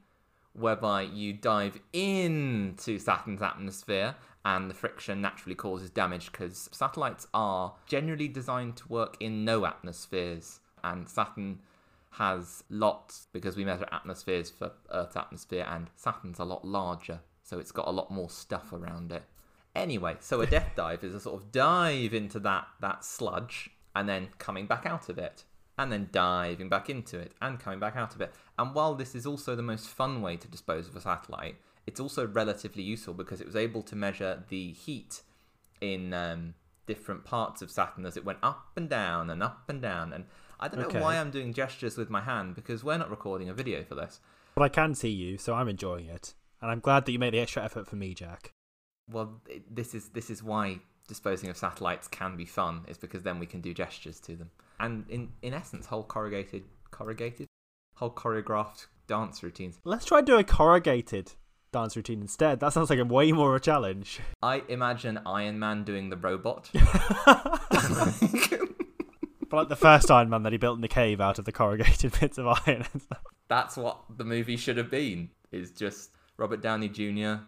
whereby 0.52 1.02
you 1.02 1.32
dive 1.32 1.78
into 1.92 2.98
Saturn's 2.98 3.42
atmosphere 3.42 4.14
and 4.44 4.70
the 4.70 4.74
friction 4.74 5.20
naturally 5.20 5.54
causes 5.54 5.90
damage 5.90 6.32
because 6.32 6.68
satellites 6.72 7.26
are 7.34 7.74
generally 7.86 8.28
designed 8.28 8.76
to 8.76 8.88
work 8.88 9.16
in 9.20 9.44
no 9.44 9.66
atmospheres 9.66 10.60
and 10.82 11.08
Saturn 11.08 11.60
has 12.12 12.64
lots 12.70 13.28
because 13.32 13.56
we 13.56 13.64
measure 13.64 13.86
atmospheres 13.92 14.50
for 14.50 14.72
Earth's 14.90 15.16
atmosphere 15.16 15.66
and 15.68 15.90
Saturn's 15.94 16.38
a 16.38 16.44
lot 16.44 16.64
larger 16.64 17.20
so 17.42 17.58
it's 17.58 17.72
got 17.72 17.88
a 17.88 17.90
lot 17.90 18.10
more 18.10 18.30
stuff 18.30 18.72
around 18.72 19.10
it. 19.10 19.24
Anyway, 19.74 20.16
so 20.20 20.40
a 20.40 20.46
death 20.46 20.70
dive 20.76 21.02
is 21.04 21.14
a 21.14 21.20
sort 21.20 21.40
of 21.40 21.52
dive 21.52 22.14
into 22.14 22.38
that 22.40 22.66
that 22.80 23.04
sludge 23.04 23.70
and 23.94 24.08
then 24.08 24.28
coming 24.38 24.66
back 24.66 24.86
out 24.86 25.08
of 25.08 25.18
it 25.18 25.44
and 25.76 25.90
then 25.90 26.08
diving 26.12 26.68
back 26.68 26.90
into 26.90 27.18
it 27.18 27.32
and 27.40 27.58
coming 27.58 27.80
back 27.80 27.96
out 27.96 28.14
of 28.14 28.20
it. 28.20 28.32
And 28.60 28.74
while 28.74 28.94
this 28.94 29.14
is 29.14 29.24
also 29.24 29.56
the 29.56 29.62
most 29.62 29.88
fun 29.88 30.20
way 30.20 30.36
to 30.36 30.46
dispose 30.46 30.86
of 30.86 30.94
a 30.94 31.00
satellite, 31.00 31.56
it's 31.86 31.98
also 31.98 32.26
relatively 32.26 32.82
useful 32.82 33.14
because 33.14 33.40
it 33.40 33.46
was 33.46 33.56
able 33.56 33.82
to 33.84 33.96
measure 33.96 34.44
the 34.50 34.72
heat 34.72 35.22
in 35.80 36.12
um, 36.12 36.52
different 36.86 37.24
parts 37.24 37.62
of 37.62 37.70
Saturn 37.70 38.04
as 38.04 38.18
it 38.18 38.24
went 38.24 38.38
up 38.42 38.66
and 38.76 38.90
down 38.90 39.30
and 39.30 39.42
up 39.42 39.64
and 39.70 39.80
down. 39.80 40.12
And 40.12 40.26
I 40.60 40.68
don't 40.68 40.84
okay. 40.84 40.98
know 40.98 41.04
why 41.04 41.16
I'm 41.16 41.30
doing 41.30 41.54
gestures 41.54 41.96
with 41.96 42.10
my 42.10 42.20
hand 42.20 42.54
because 42.54 42.84
we're 42.84 42.98
not 42.98 43.08
recording 43.08 43.48
a 43.48 43.54
video 43.54 43.82
for 43.82 43.94
this. 43.94 44.20
But 44.54 44.62
I 44.62 44.68
can 44.68 44.94
see 44.94 45.08
you, 45.08 45.38
so 45.38 45.54
I'm 45.54 45.68
enjoying 45.68 46.06
it. 46.06 46.34
And 46.60 46.70
I'm 46.70 46.80
glad 46.80 47.06
that 47.06 47.12
you 47.12 47.18
made 47.18 47.32
the 47.32 47.40
extra 47.40 47.64
effort 47.64 47.86
for 47.86 47.96
me, 47.96 48.12
Jack. 48.12 48.52
Well, 49.10 49.40
this 49.70 49.94
is 49.94 50.10
this 50.10 50.28
is 50.28 50.42
why 50.42 50.80
disposing 51.08 51.48
of 51.48 51.56
satellites 51.56 52.08
can 52.08 52.36
be 52.36 52.44
fun. 52.44 52.84
Is 52.88 52.98
because 52.98 53.22
then 53.22 53.38
we 53.38 53.46
can 53.46 53.62
do 53.62 53.72
gestures 53.72 54.20
to 54.20 54.36
them 54.36 54.50
and 54.80 55.04
in 55.08 55.32
in 55.42 55.54
essence, 55.54 55.86
whole 55.86 56.02
corrugated, 56.02 56.64
corrugated, 56.90 57.46
whole 58.00 58.10
choreographed 58.10 58.86
dance 59.06 59.42
routines. 59.42 59.78
Let's 59.84 60.06
try 60.06 60.18
and 60.18 60.26
do 60.26 60.38
a 60.38 60.44
corrugated 60.44 61.32
dance 61.70 61.94
routine 61.96 62.22
instead. 62.22 62.58
That 62.60 62.72
sounds 62.72 62.88
like 62.88 62.98
a 62.98 63.04
way 63.04 63.30
more 63.30 63.54
a 63.54 63.60
challenge. 63.60 64.20
I 64.42 64.62
imagine 64.68 65.20
Iron 65.26 65.58
Man 65.58 65.84
doing 65.84 66.08
the 66.08 66.16
robot. 66.16 66.70
but 66.72 66.82
like 69.52 69.68
the 69.68 69.76
first 69.76 70.10
Iron 70.10 70.30
Man 70.30 70.42
that 70.44 70.52
he 70.52 70.58
built 70.58 70.76
in 70.76 70.80
the 70.80 70.88
cave 70.88 71.20
out 71.20 71.38
of 71.38 71.44
the 71.44 71.52
corrugated 71.52 72.18
bits 72.18 72.38
of 72.38 72.46
iron 72.46 72.86
and 72.92 73.02
stuff. 73.02 73.22
That's 73.48 73.76
what 73.76 74.00
the 74.16 74.24
movie 74.24 74.56
should 74.56 74.78
have 74.78 74.90
been. 74.90 75.28
Is 75.52 75.72
just 75.72 76.12
Robert 76.38 76.62
Downey 76.62 76.88
Jr. 76.88 77.42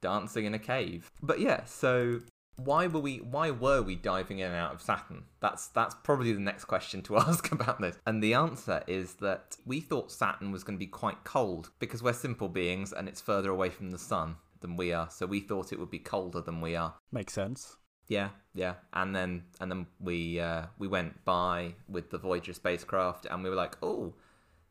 dancing 0.00 0.46
in 0.46 0.54
a 0.54 0.58
cave. 0.58 1.12
But 1.22 1.38
yeah, 1.38 1.64
so 1.64 2.20
Why 2.56 2.86
were 2.86 3.00
we 3.00 3.18
why 3.18 3.50
were 3.50 3.82
we 3.82 3.96
diving 3.96 4.38
in 4.38 4.46
and 4.46 4.56
out 4.56 4.74
of 4.74 4.82
Saturn? 4.82 5.24
That's 5.40 5.68
that's 5.68 5.94
probably 6.02 6.32
the 6.32 6.40
next 6.40 6.66
question 6.66 7.02
to 7.02 7.16
ask 7.18 7.50
about 7.52 7.80
this. 7.80 7.98
And 8.06 8.22
the 8.22 8.34
answer 8.34 8.82
is 8.86 9.14
that 9.14 9.56
we 9.64 9.80
thought 9.80 10.12
Saturn 10.12 10.52
was 10.52 10.64
going 10.64 10.76
to 10.76 10.84
be 10.84 10.86
quite 10.86 11.24
cold 11.24 11.70
because 11.78 12.02
we're 12.02 12.12
simple 12.12 12.48
beings 12.48 12.92
and 12.92 13.08
it's 13.08 13.20
further 13.20 13.50
away 13.50 13.70
from 13.70 13.90
the 13.90 13.98
sun 13.98 14.36
than 14.60 14.76
we 14.76 14.92
are. 14.92 15.08
So 15.10 15.26
we 15.26 15.40
thought 15.40 15.72
it 15.72 15.78
would 15.78 15.90
be 15.90 15.98
colder 15.98 16.40
than 16.40 16.60
we 16.60 16.76
are. 16.76 16.94
Makes 17.10 17.34
sense. 17.34 17.76
Yeah, 18.08 18.30
yeah. 18.54 18.74
And 18.92 19.14
then 19.14 19.44
and 19.60 19.70
then 19.70 19.86
we 20.00 20.40
uh, 20.40 20.66
we 20.78 20.88
went 20.88 21.24
by 21.24 21.74
with 21.88 22.10
the 22.10 22.18
Voyager 22.18 22.52
spacecraft 22.52 23.26
and 23.26 23.42
we 23.42 23.50
were 23.50 23.56
like, 23.56 23.76
"Oh, 23.82 24.14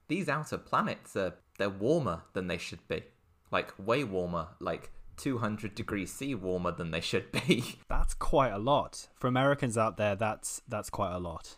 these 0.07 0.27
outer 0.27 0.57
planets 0.57 1.15
are 1.15 1.35
they're 1.57 1.69
warmer 1.69 2.23
than 2.33 2.47
they 2.47 2.57
should 2.57 2.85
be. 2.87 3.03
Like 3.51 3.73
way 3.77 4.03
warmer, 4.03 4.47
like 4.59 4.91
200 5.21 5.75
degrees 5.75 6.11
C 6.11 6.35
warmer 6.35 6.71
than 6.71 6.91
they 6.91 7.01
should 7.01 7.31
be." 7.31 7.77
That's 7.89 8.13
quite 8.13 8.51
a 8.51 8.57
lot. 8.57 9.07
For 9.15 9.27
Americans 9.27 9.77
out 9.77 9.97
there, 9.97 10.15
that's 10.15 10.61
that's 10.67 10.89
quite 10.89 11.13
a 11.13 11.19
lot. 11.19 11.57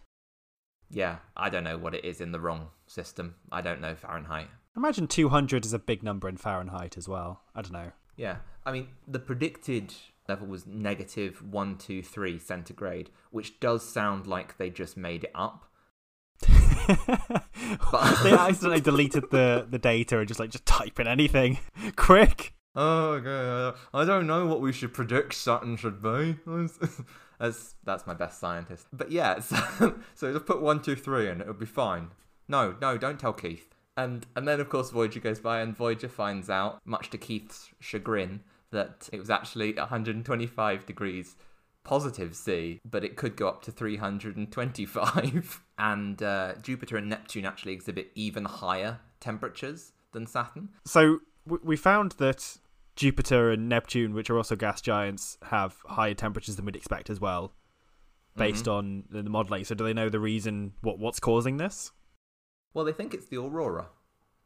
yeah, 0.90 1.18
I 1.36 1.50
don't 1.50 1.64
know 1.64 1.78
what 1.78 1.96
it 1.96 2.06
is 2.06 2.22
in 2.22 2.32
the 2.32 2.40
wrong 2.40 2.68
system. 2.88 3.36
I 3.52 3.62
don't 3.62 3.82
know 3.82 3.96
Fahrenheit. 3.96 4.48
Imagine 4.76 5.08
200 5.08 5.66
is 5.66 5.74
a 5.74 5.80
big 5.80 6.04
number 6.04 6.28
in 6.28 6.38
Fahrenheit 6.38 6.98
as 6.98 7.08
well. 7.08 7.42
I 7.56 7.62
don't 7.62 7.74
know. 7.74 7.92
Yeah, 8.16 8.38
I 8.66 8.72
mean 8.72 8.88
the 9.08 9.20
predicted 9.20 9.94
level 10.28 10.48
was 10.48 10.66
negative 10.68 11.42
one 11.44 11.78
two 11.78 12.02
three 12.04 12.38
centigrade, 12.40 13.10
which 13.32 13.60
does 13.60 13.88
sound 13.88 14.28
like 14.28 14.58
they 14.58 14.70
just 14.70 14.96
made 14.98 15.24
it 15.26 15.32
up. 15.36 15.66
they 18.24 18.32
accidentally 18.34 18.82
deleted 18.82 19.26
the, 19.32 19.66
the 19.70 19.80
data 19.80 20.20
and 20.20 20.28
just 20.28 20.40
like 20.40 20.50
just 20.50 20.66
type 20.66 21.00
in 21.00 21.08
anything 21.08 21.60
quick. 21.96 22.54
Oh, 22.76 23.20
okay. 23.22 23.78
I 23.94 24.06
don't 24.06 24.28
know 24.28 24.48
what 24.48 24.62
we 24.62 24.74
should 24.74 24.94
predict 24.94 25.34
Saturn 25.34 25.78
should 25.78 26.02
be. 26.02 26.38
That's 27.40 27.76
that's 27.84 28.08
my 28.08 28.14
best 28.14 28.40
scientist. 28.40 28.88
But 28.94 29.12
yeah, 29.12 29.40
so, 29.42 29.96
so 30.16 30.32
just 30.32 30.46
put 30.46 30.62
one 30.62 30.82
two 30.82 30.96
three 30.96 31.28
and 31.28 31.42
it'll 31.42 31.54
be 31.54 31.66
fine. 31.66 32.12
No, 32.48 32.76
no, 32.80 32.98
don't 32.98 33.20
tell 33.20 33.34
Keith. 33.34 33.76
And 33.98 34.26
and 34.36 34.48
then 34.48 34.62
of 34.62 34.70
course 34.70 34.92
Voyager 34.92 35.20
goes 35.20 35.40
by 35.40 35.60
and 35.60 35.76
Voyager 35.76 36.08
finds 36.08 36.50
out, 36.50 36.80
much 36.86 37.10
to 37.10 37.18
Keith's 37.18 37.70
chagrin, 37.82 38.42
that 38.72 39.10
it 39.12 39.20
was 39.20 39.30
actually 39.30 39.74
125 39.74 40.86
degrees 40.86 41.36
positive 41.84 42.34
C, 42.36 42.80
but 42.90 43.04
it 43.04 43.18
could 43.18 43.36
go 43.36 43.50
up 43.50 43.62
to 43.64 43.72
325. 43.72 45.62
and 45.78 46.24
uh, 46.24 46.54
Jupiter 46.62 46.98
and 46.98 47.10
Neptune 47.10 47.46
actually 47.46 47.74
exhibit 47.74 48.12
even 48.16 48.46
higher 48.46 49.00
temperatures 49.20 49.92
than 50.14 50.28
Saturn. 50.28 50.70
So 50.86 51.20
we 51.46 51.76
found 51.76 52.14
that 52.14 52.58
Jupiter 52.96 53.52
and 53.52 53.68
Neptune, 53.68 54.14
which 54.14 54.30
are 54.30 54.38
also 54.38 54.56
gas 54.56 54.82
giants, 54.82 55.38
have 55.44 55.78
higher 55.86 56.14
temperatures 56.14 56.56
than 56.56 56.66
we'd 56.66 56.76
expect 56.76 57.10
as 57.10 57.20
well, 57.20 57.54
based 58.36 58.68
on 58.68 59.06
the 59.10 59.24
modeling. 59.24 59.64
So 59.64 59.76
do 59.76 59.84
they 59.84 59.94
know 59.94 60.10
the 60.10 60.20
reason 60.20 60.74
what 60.82 61.00
what's 61.00 61.20
causing 61.20 61.58
this? 61.58 61.92
Well, 62.74 62.86
they 62.86 62.94
think 62.94 63.14
it's 63.14 63.28
the 63.28 63.38
aurora, 63.38 63.88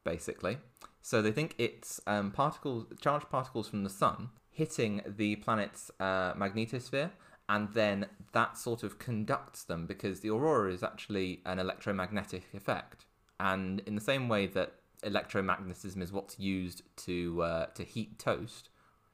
basically. 0.04 0.58
So 1.02 1.22
they 1.22 1.32
think 1.32 1.56
it's 1.58 2.02
um, 2.08 2.32
particles, 2.32 2.86
charged 3.00 3.30
particles 3.30 3.70
from 3.70 3.84
the 3.84 3.90
sun 3.90 4.30
hitting 4.50 5.02
the 5.06 5.36
planet's 5.38 5.92
uh, 6.00 6.34
magnetosphere, 6.34 7.12
and 7.48 7.70
then 7.74 8.08
that 8.34 8.58
sort 8.58 8.82
of 8.84 8.98
conducts 8.98 9.64
them 9.64 9.86
because 9.86 10.22
the 10.22 10.30
aurora 10.30 10.74
is 10.74 10.84
actually 10.84 11.42
an 11.46 11.60
electromagnetic 11.60 12.44
effect. 12.54 13.06
And 13.40 13.82
in 13.86 13.94
the 13.94 14.02
same 14.02 14.28
way 14.28 14.48
that 14.48 14.74
electromagnetism 15.08 16.02
is 16.02 16.12
what's 16.12 16.40
used 16.40 16.84
to 17.06 17.42
uh, 17.42 17.66
to 17.68 17.84
heat 17.84 18.20
toast, 18.20 18.70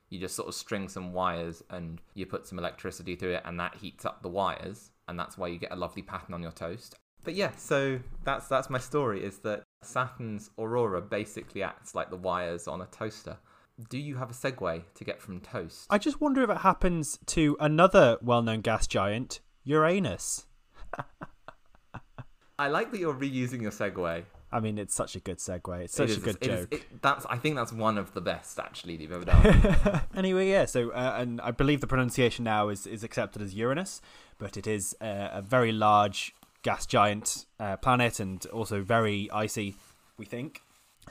you 0.10 0.20
just 0.20 0.36
sort 0.36 0.48
of 0.48 0.56
string 0.56 0.90
some 0.90 1.14
wires 1.14 1.64
and 1.70 2.02
you 2.14 2.26
put 2.26 2.48
some 2.48 2.60
electricity 2.60 3.16
through 3.16 3.34
it, 3.34 3.44
and 3.46 3.60
that 3.60 3.76
heats 3.76 4.06
up 4.06 4.22
the 4.22 4.30
wires, 4.30 4.92
and 5.08 5.20
that's 5.20 5.38
why 5.38 5.48
you 5.48 5.58
get 5.58 5.72
a 5.72 5.76
lovely 5.76 6.02
pattern 6.02 6.34
on 6.34 6.42
your 6.42 6.52
toast. 6.52 6.96
But 7.24 7.36
yeah, 7.36 7.52
so 7.56 8.00
that's 8.24 8.48
that's 8.48 8.70
my 8.70 8.80
story. 8.80 9.24
Is 9.24 9.40
that 9.40 9.64
Saturn's 9.82 10.50
aurora 10.58 11.02
basically 11.02 11.64
acts 11.64 11.96
like 11.96 12.10
the 12.10 12.18
wires 12.18 12.68
on 12.68 12.82
a 12.82 12.86
toaster. 12.88 13.38
Do 13.90 13.98
you 13.98 14.18
have 14.18 14.30
a 14.30 14.34
segue 14.34 14.84
to 14.94 15.04
get 15.04 15.20
from 15.20 15.40
toast? 15.40 15.88
I 15.90 15.98
just 15.98 16.22
wonder 16.22 16.44
if 16.44 16.50
it 16.50 16.58
happens 16.58 17.18
to 17.28 17.58
another 17.60 18.18
well-known 18.22 18.62
gas 18.62 18.86
giant, 18.86 19.40
Uranus. 19.64 20.46
I 22.60 22.68
like 22.68 22.92
that 22.92 23.00
you're 23.00 23.16
reusing 23.16 23.64
your 23.64 23.72
segue. 23.72 24.24
I 24.54 24.60
mean, 24.60 24.78
it's 24.78 24.94
such 24.96 25.16
a 25.16 25.20
good 25.20 25.40
segue. 25.40 25.84
It's 25.84 25.96
such 25.96 26.12
It 26.12 26.18
a 26.18 26.22
good 26.22 26.38
it 26.42 26.48
is- 26.48 26.60
joke. 26.62 26.74
it- 26.74 27.02
that's 27.02 27.26
I 27.26 27.38
think 27.38 27.56
that's 27.56 27.74
one 27.74 27.98
of 27.98 28.14
the 28.14 28.22
best 28.22 28.60
actually 28.60 28.96
you've 28.96 29.12
ever 29.12 29.26
done. 29.26 30.02
anyway, 30.16 30.50
yeah. 30.50 30.66
So, 30.66 30.92
uh, 30.92 31.16
and 31.18 31.42
I 31.42 31.52
believe 31.52 31.82
the 31.82 31.88
pronunciation 31.88 32.44
now 32.46 32.70
is 32.70 32.88
is 32.88 33.04
accepted 33.04 33.42
as 33.42 33.54
Uranus, 33.54 34.02
but 34.38 34.56
it 34.58 34.68
is 34.68 34.96
uh, 35.02 35.30
a 35.34 35.42
very 35.42 35.72
large 35.72 36.34
gas 36.62 36.86
giant 36.86 37.46
uh, 37.60 37.76
planet 37.78 38.20
and 38.20 38.46
also 38.48 38.82
very 38.82 39.30
icy. 39.32 39.76
We 40.18 40.26
think. 40.26 40.62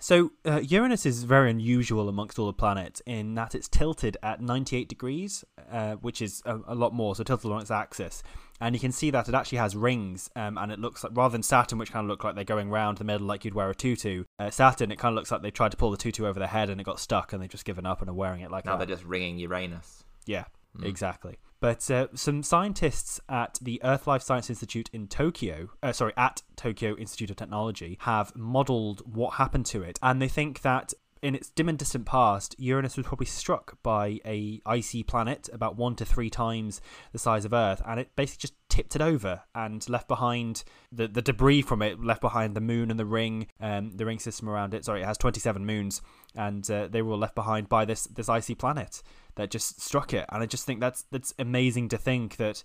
So 0.03 0.33
uh, 0.45 0.59
Uranus 0.59 1.07
is 1.07 1.23
very 1.23 1.49
unusual 1.49 2.09
amongst 2.09 2.37
all 2.37 2.47
the 2.47 2.53
planets 2.53 3.01
in 3.07 3.37
that 3.37 3.55
it's 3.55 3.69
tilted 3.69 4.17
at 4.21 4.41
98 4.41 4.89
degrees, 4.89 5.45
uh, 5.71 5.93
which 5.95 6.21
is 6.21 6.43
a, 6.45 6.59
a 6.67 6.75
lot 6.75 6.93
more. 6.93 7.15
So 7.15 7.23
tilted 7.23 7.53
on 7.53 7.61
its 7.61 7.71
axis, 7.71 8.25
and 8.61 8.75
you 8.75 8.81
can 8.81 8.91
see 8.91 9.11
that 9.13 9.29
it 9.29 9.35
actually 9.37 9.59
has 9.59 9.77
rings, 9.77 10.29
um, 10.35 10.59
and 10.59 10.73
it 10.73 10.81
looks 10.81 11.05
like 11.05 11.13
rather 11.15 11.31
than 11.31 11.45
Saturn, 11.45 11.79
which 11.79 11.93
kind 11.93 12.05
of 12.05 12.09
look 12.09 12.25
like 12.25 12.35
they're 12.35 12.43
going 12.43 12.69
round 12.69 12.99
the 12.99 13.05
middle 13.05 13.29
like 13.29 13.45
you'd 13.45 13.55
wear 13.55 13.71
a 13.71 13.77
tutu. 13.77 14.25
Uh, 14.41 14.51
Saturn, 14.51 14.91
it 14.91 14.99
kind 14.99 15.13
of 15.13 15.17
looks 15.17 15.31
like 15.31 15.43
they 15.43 15.53
tried 15.53 15.71
to 15.71 15.77
pull 15.77 15.93
the 15.93 15.97
tutu 15.97 16.27
over 16.27 16.41
their 16.41 16.49
head 16.49 16.69
and 16.69 16.81
it 16.81 16.85
got 16.85 16.99
stuck, 16.99 17.33
and 17.33 17.41
they've 17.41 17.49
just 17.49 17.65
given 17.65 17.87
up 17.87 18.01
and 18.01 18.11
are 18.11 18.15
wearing 18.15 18.41
it 18.41 18.51
like 18.51 18.65
now 18.65 18.73
that. 18.77 18.89
they're 18.89 18.97
just 18.97 19.07
ringing 19.07 19.39
Uranus. 19.39 20.03
Yeah, 20.27 20.47
Mm. 20.77 20.87
exactly. 20.87 21.39
But 21.63 21.89
uh, 21.93 22.09
some 22.15 22.43
scientists 22.43 23.21
at 23.29 23.61
the 23.63 23.81
Earth 23.85 24.09
Life 24.09 24.23
Science 24.23 24.51
Institute 24.51 24.91
in 24.93 25.07
Tokyo, 25.07 25.69
uh, 25.81 25.93
sorry, 25.93 26.13
at 26.17 26.43
Tokyo 26.57 26.97
Institute 26.97 27.31
of 27.31 27.37
Technology, 27.37 27.99
have 28.01 28.35
modeled 28.35 29.01
what 29.07 29.35
happened 29.35 29.67
to 29.67 29.81
it, 29.81 29.97
and 30.03 30.21
they 30.21 30.27
think 30.27 30.63
that 30.63 30.93
in 31.23 31.37
its 31.37 31.51
dim 31.51 31.69
and 31.69 31.79
distant 31.79 32.05
past, 32.05 32.57
Uranus 32.59 32.97
was 32.97 33.07
probably 33.07 33.27
struck 33.27 33.81
by 33.83 34.19
a 34.27 34.61
icy 34.67 35.05
planet 35.05 35.49
about 35.53 35.77
one 35.77 35.95
to 35.97 36.05
three 36.05 36.29
times 36.29 36.81
the 37.13 37.19
size 37.19 37.45
of 37.45 37.53
Earth, 37.53 37.81
and 37.87 38.01
it 38.01 38.11
basically 38.17 38.43
just 38.43 38.55
tipped 38.69 38.97
it 38.97 39.03
over 39.03 39.43
and 39.55 39.89
left 39.89 40.09
behind 40.09 40.65
the, 40.91 41.07
the 41.07 41.23
debris 41.23 41.63
from 41.63 41.81
it, 41.81 42.03
left 42.03 42.21
behind 42.21 42.57
the 42.57 42.61
moon 42.61 42.91
and 42.91 42.99
the 42.99 43.07
ring, 43.07 43.47
um, 43.61 43.97
the 43.97 44.05
ring 44.05 44.19
system 44.19 44.49
around 44.49 44.75
it. 44.75 44.85
Sorry, 44.85 45.03
it 45.03 45.07
has 45.07 45.17
27 45.17 45.65
moons, 45.65 46.03
and 46.35 46.69
uh, 46.69 46.89
they 46.89 47.03
were 47.03 47.13
all 47.13 47.19
left 47.19 47.37
behind 47.37 47.69
by 47.69 47.85
this 47.85 48.05
this 48.05 48.29
icy 48.29 48.57
planet 48.57 49.01
that 49.37 49.51
just 49.51 49.81
struck 49.81 50.13
it. 50.13 50.27
And 50.31 50.43
I 50.43 50.47
just 50.47 50.67
think 50.67 50.81
that's 50.81 51.05
that's 51.13 51.33
amazing 51.39 51.89
to 51.91 51.99
think 51.99 52.37
that 52.37 52.65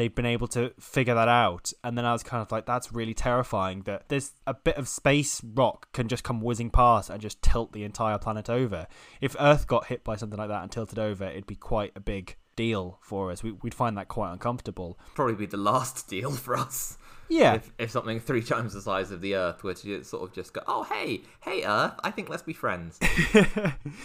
they've 0.00 0.14
been 0.14 0.24
able 0.24 0.48
to 0.48 0.72
figure 0.80 1.14
that 1.14 1.28
out. 1.28 1.74
And 1.84 1.96
then 1.96 2.06
I 2.06 2.12
was 2.12 2.22
kind 2.22 2.40
of 2.40 2.50
like, 2.50 2.64
that's 2.64 2.90
really 2.90 3.12
terrifying 3.12 3.82
that 3.82 4.08
there's 4.08 4.32
a 4.46 4.54
bit 4.54 4.76
of 4.76 4.88
space 4.88 5.42
rock 5.54 5.92
can 5.92 6.08
just 6.08 6.24
come 6.24 6.40
whizzing 6.40 6.70
past 6.70 7.10
and 7.10 7.20
just 7.20 7.42
tilt 7.42 7.72
the 7.72 7.84
entire 7.84 8.16
planet 8.16 8.48
over. 8.48 8.86
If 9.20 9.36
Earth 9.38 9.66
got 9.66 9.86
hit 9.86 10.02
by 10.02 10.16
something 10.16 10.38
like 10.38 10.48
that 10.48 10.62
and 10.62 10.72
tilted 10.72 10.98
over, 10.98 11.24
it'd 11.24 11.46
be 11.46 11.54
quite 11.54 11.92
a 11.94 12.00
big 12.00 12.36
deal 12.56 12.98
for 13.02 13.30
us. 13.30 13.42
We, 13.42 13.52
we'd 13.52 13.74
find 13.74 13.98
that 13.98 14.08
quite 14.08 14.32
uncomfortable. 14.32 14.98
Probably 15.14 15.34
be 15.34 15.44
the 15.44 15.58
last 15.58 16.08
deal 16.08 16.30
for 16.30 16.56
us. 16.56 16.96
Yeah. 17.28 17.54
If, 17.54 17.70
if 17.78 17.90
something 17.90 18.20
three 18.20 18.42
times 18.42 18.72
the 18.72 18.80
size 18.80 19.10
of 19.10 19.20
the 19.20 19.34
Earth 19.36 19.62
were 19.62 19.74
to 19.74 20.02
sort 20.02 20.22
of 20.22 20.34
just 20.34 20.54
go, 20.54 20.62
oh 20.66 20.84
hey, 20.84 21.20
hey 21.42 21.62
Earth, 21.64 21.92
I 22.02 22.10
think 22.10 22.30
let's 22.30 22.42
be 22.42 22.54
friends. 22.54 22.98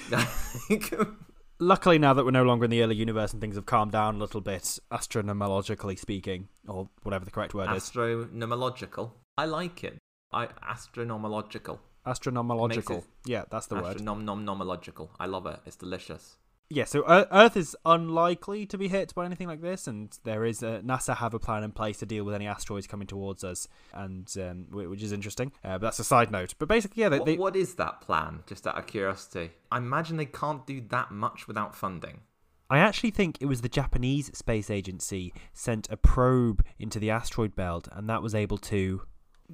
Luckily, 1.60 1.98
now 1.98 2.14
that 2.14 2.26
we're 2.26 2.32
no 2.32 2.44
longer 2.44 2.66
in 2.66 2.72
the 2.72 2.82
early 2.84 2.96
universe 2.96 3.32
and 3.32 3.40
things 3.42 3.56
have 3.56 3.66
calmed 3.66 3.94
down 3.94 4.16
a 4.16 4.18
little 4.18 4.42
bit, 4.42 4.78
astronomologically 4.92 5.98
speaking, 5.98 6.50
or 6.68 6.90
whatever 7.04 7.24
the 7.24 7.32
correct 7.32 7.54
word 7.54 7.74
is, 7.76 7.84
Astronomological. 7.84 9.12
I 9.38 9.46
like 9.46 9.84
it. 9.84 9.98
I 10.34 10.48
astronomological. 10.48 11.80
astronomological. 12.06 12.98
it- 13.00 13.04
Yeah, 13.26 13.46
that's 13.50 13.68
the 13.68 13.76
word. 13.76 13.98
Astronomnomological. 13.98 15.10
I 15.20 15.28
love 15.28 15.46
it. 15.46 15.60
It's 15.66 15.78
delicious. 15.78 16.38
Yeah, 16.70 16.86
so 16.86 17.04
Earth 17.08 17.56
is 17.56 17.78
unlikely 17.86 18.66
to 18.68 18.78
be 18.78 18.88
hit 18.88 19.14
by 19.14 19.26
anything 19.26 19.48
like 19.48 19.62
this, 19.62 19.86
and 19.86 20.18
there 20.24 20.44
is 20.44 20.64
a, 20.64 20.82
NASA 20.84 21.16
have 21.18 21.36
a 21.36 21.40
plan 21.40 21.64
in 21.64 21.72
place 21.72 22.00
to 22.00 22.08
deal 22.08 22.24
with 22.24 22.34
any 22.34 22.48
asteroids 22.48 22.88
coming 22.88 23.06
towards 23.06 23.44
us, 23.44 23.68
and 23.94 24.32
um, 24.42 24.66
which 24.72 25.04
is 25.04 25.12
interesting. 25.12 25.52
Uh, 25.64 25.74
but 25.74 25.82
that's 25.82 26.00
a 26.00 26.04
side 26.04 26.32
note. 26.32 26.56
But 26.58 26.68
basically, 26.68 27.02
yeah, 27.02 27.10
they, 27.10 27.20
What, 27.20 27.26
they, 27.26 27.38
what 27.38 27.56
is 27.56 27.76
that 27.76 28.02
plan? 28.02 28.44
Just 28.48 28.66
out 28.66 28.80
of 28.80 28.88
curiosity. 28.88 29.52
I 29.72 29.78
imagine 29.78 30.18
they 30.18 30.26
can't 30.26 30.66
do 30.66 30.82
that 30.90 31.12
much 31.12 31.48
without 31.48 31.76
funding. 31.76 32.22
I 32.68 32.80
actually 32.80 33.12
think 33.12 33.38
it 33.40 33.46
was 33.46 33.62
the 33.62 33.70
Japanese 33.70 34.36
space 34.36 34.72
agency 34.72 35.34
sent 35.54 35.88
a 35.92 35.98
probe 35.98 36.66
into 36.80 37.00
the 37.00 37.12
asteroid 37.12 37.56
belt, 37.56 37.88
and 37.92 38.10
that 38.10 38.24
was 38.24 38.34
able 38.34 38.58
to 38.58 39.04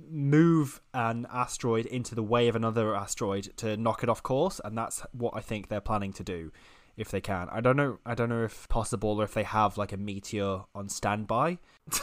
move 0.09 0.79
an 0.93 1.27
asteroid 1.29 1.85
into 1.87 2.15
the 2.15 2.23
way 2.23 2.47
of 2.47 2.55
another 2.55 2.95
asteroid 2.95 3.49
to 3.57 3.75
knock 3.75 4.01
it 4.01 4.07
off 4.07 4.23
course, 4.23 4.61
and 4.63 4.77
that's 4.77 5.03
what 5.11 5.33
I 5.35 5.41
think 5.41 5.67
they're 5.67 5.81
planning 5.81 6.13
to 6.13 6.23
do 6.23 6.53
if 6.97 7.09
they 7.11 7.21
can. 7.21 7.47
I 7.51 7.61
don't 7.61 7.77
know. 7.77 7.99
I 8.05 8.15
don't 8.15 8.29
know 8.29 8.43
if 8.43 8.67
possible 8.69 9.21
or 9.21 9.23
if 9.23 9.33
they 9.33 9.43
have 9.43 9.77
like 9.77 9.93
a 9.93 9.97
meteor 9.97 10.63
on 10.73 10.89
standby. 10.89 11.59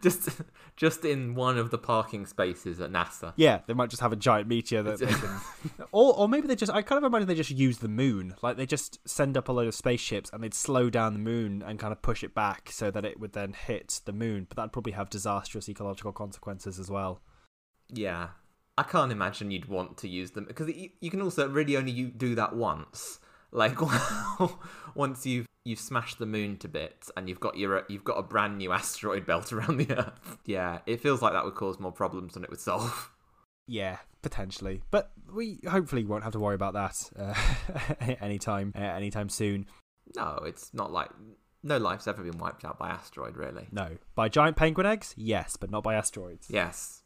just 0.00 0.28
just 0.76 1.04
in 1.04 1.34
one 1.34 1.58
of 1.58 1.70
the 1.70 1.78
parking 1.78 2.26
spaces 2.26 2.80
at 2.80 2.90
NASA. 2.90 3.32
Yeah, 3.36 3.60
they 3.66 3.74
might 3.74 3.90
just 3.90 4.02
have 4.02 4.12
a 4.12 4.16
giant 4.16 4.48
meteor 4.48 4.82
that 4.82 4.98
they 4.98 5.06
can, 5.06 5.40
or 5.92 6.16
or 6.16 6.28
maybe 6.28 6.46
they 6.46 6.56
just. 6.56 6.72
I 6.72 6.82
kind 6.82 6.98
of 6.98 7.04
imagine 7.04 7.28
they 7.28 7.34
just 7.34 7.50
use 7.50 7.78
the 7.78 7.88
moon, 7.88 8.34
like 8.42 8.56
they 8.56 8.66
just 8.66 8.98
send 9.08 9.36
up 9.36 9.48
a 9.48 9.52
load 9.52 9.68
of 9.68 9.74
spaceships 9.74 10.30
and 10.32 10.42
they'd 10.42 10.54
slow 10.54 10.90
down 10.90 11.12
the 11.12 11.18
moon 11.18 11.62
and 11.66 11.78
kind 11.78 11.92
of 11.92 12.02
push 12.02 12.22
it 12.24 12.34
back 12.34 12.70
so 12.72 12.90
that 12.90 13.04
it 13.04 13.20
would 13.20 13.32
then 13.32 13.52
hit 13.52 14.00
the 14.04 14.12
moon. 14.12 14.46
But 14.48 14.56
that'd 14.56 14.72
probably 14.72 14.92
have 14.92 15.10
disastrous 15.10 15.68
ecological 15.68 16.12
consequences 16.12 16.78
as 16.78 16.90
well. 16.90 17.20
Yeah, 17.88 18.28
I 18.78 18.82
can't 18.84 19.12
imagine 19.12 19.50
you'd 19.50 19.68
want 19.68 19.98
to 19.98 20.08
use 20.08 20.30
them 20.30 20.44
because 20.44 20.68
you, 20.68 20.90
you 21.00 21.10
can 21.10 21.20
also 21.20 21.48
really 21.48 21.76
only 21.76 21.92
you 21.92 22.08
do 22.08 22.34
that 22.34 22.54
once. 22.54 23.18
Like 23.54 23.76
once 24.94 25.26
you've 25.26 25.46
you've 25.66 25.78
smashed 25.78 26.18
the 26.18 26.24
moon 26.24 26.56
to 26.56 26.68
bits 26.68 27.10
and 27.18 27.28
you've 27.28 27.38
got 27.38 27.58
your 27.58 27.84
you've 27.86 28.02
got 28.02 28.14
a 28.14 28.22
brand 28.22 28.56
new 28.56 28.72
asteroid 28.80 29.26
belt 29.26 29.52
around 29.52 29.76
the 29.76 29.98
Earth. 29.98 30.38
Yeah, 30.46 30.78
it 30.86 31.02
feels 31.02 31.20
like 31.20 31.34
that 31.34 31.44
would 31.44 31.54
cause 31.54 31.78
more 31.78 31.92
problems 31.92 32.32
than 32.32 32.44
it 32.44 32.48
would 32.48 32.60
solve. 32.60 33.10
Yeah, 33.66 33.98
potentially, 34.22 34.80
but 34.90 35.12
we 35.30 35.60
hopefully 35.68 36.04
won't 36.04 36.24
have 36.24 36.32
to 36.32 36.40
worry 36.40 36.54
about 36.54 36.72
that 36.72 37.10
uh, 37.14 37.34
anytime 38.22 38.72
uh, 38.74 38.80
anytime 38.80 39.28
soon. 39.28 39.66
No, 40.16 40.40
it's 40.46 40.72
not 40.72 40.90
like 40.90 41.10
no 41.62 41.76
life's 41.76 42.08
ever 42.08 42.22
been 42.22 42.38
wiped 42.38 42.64
out 42.64 42.78
by 42.78 42.88
asteroid, 42.88 43.36
really. 43.36 43.68
No, 43.70 43.98
by 44.14 44.28
giant 44.28 44.56
penguin 44.56 44.86
eggs, 44.86 45.14
yes, 45.16 45.56
but 45.56 45.70
not 45.70 45.82
by 45.82 45.94
asteroids. 45.94 46.46
Yes, 46.48 47.01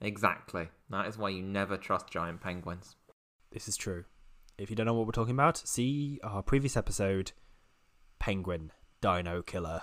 exactly. 0.00 0.68
That 0.90 1.06
is 1.06 1.18
why 1.18 1.30
you 1.30 1.42
never 1.42 1.76
trust 1.76 2.10
giant 2.10 2.40
penguins. 2.40 2.96
This 3.50 3.68
is 3.68 3.76
true. 3.76 4.04
If 4.58 4.70
you 4.70 4.76
don't 4.76 4.86
know 4.86 4.94
what 4.94 5.06
we're 5.06 5.12
talking 5.12 5.34
about, 5.34 5.56
see 5.56 6.18
our 6.22 6.42
previous 6.42 6.76
episode, 6.76 7.32
Penguin 8.18 8.72
Dino 9.00 9.40
Killer, 9.42 9.82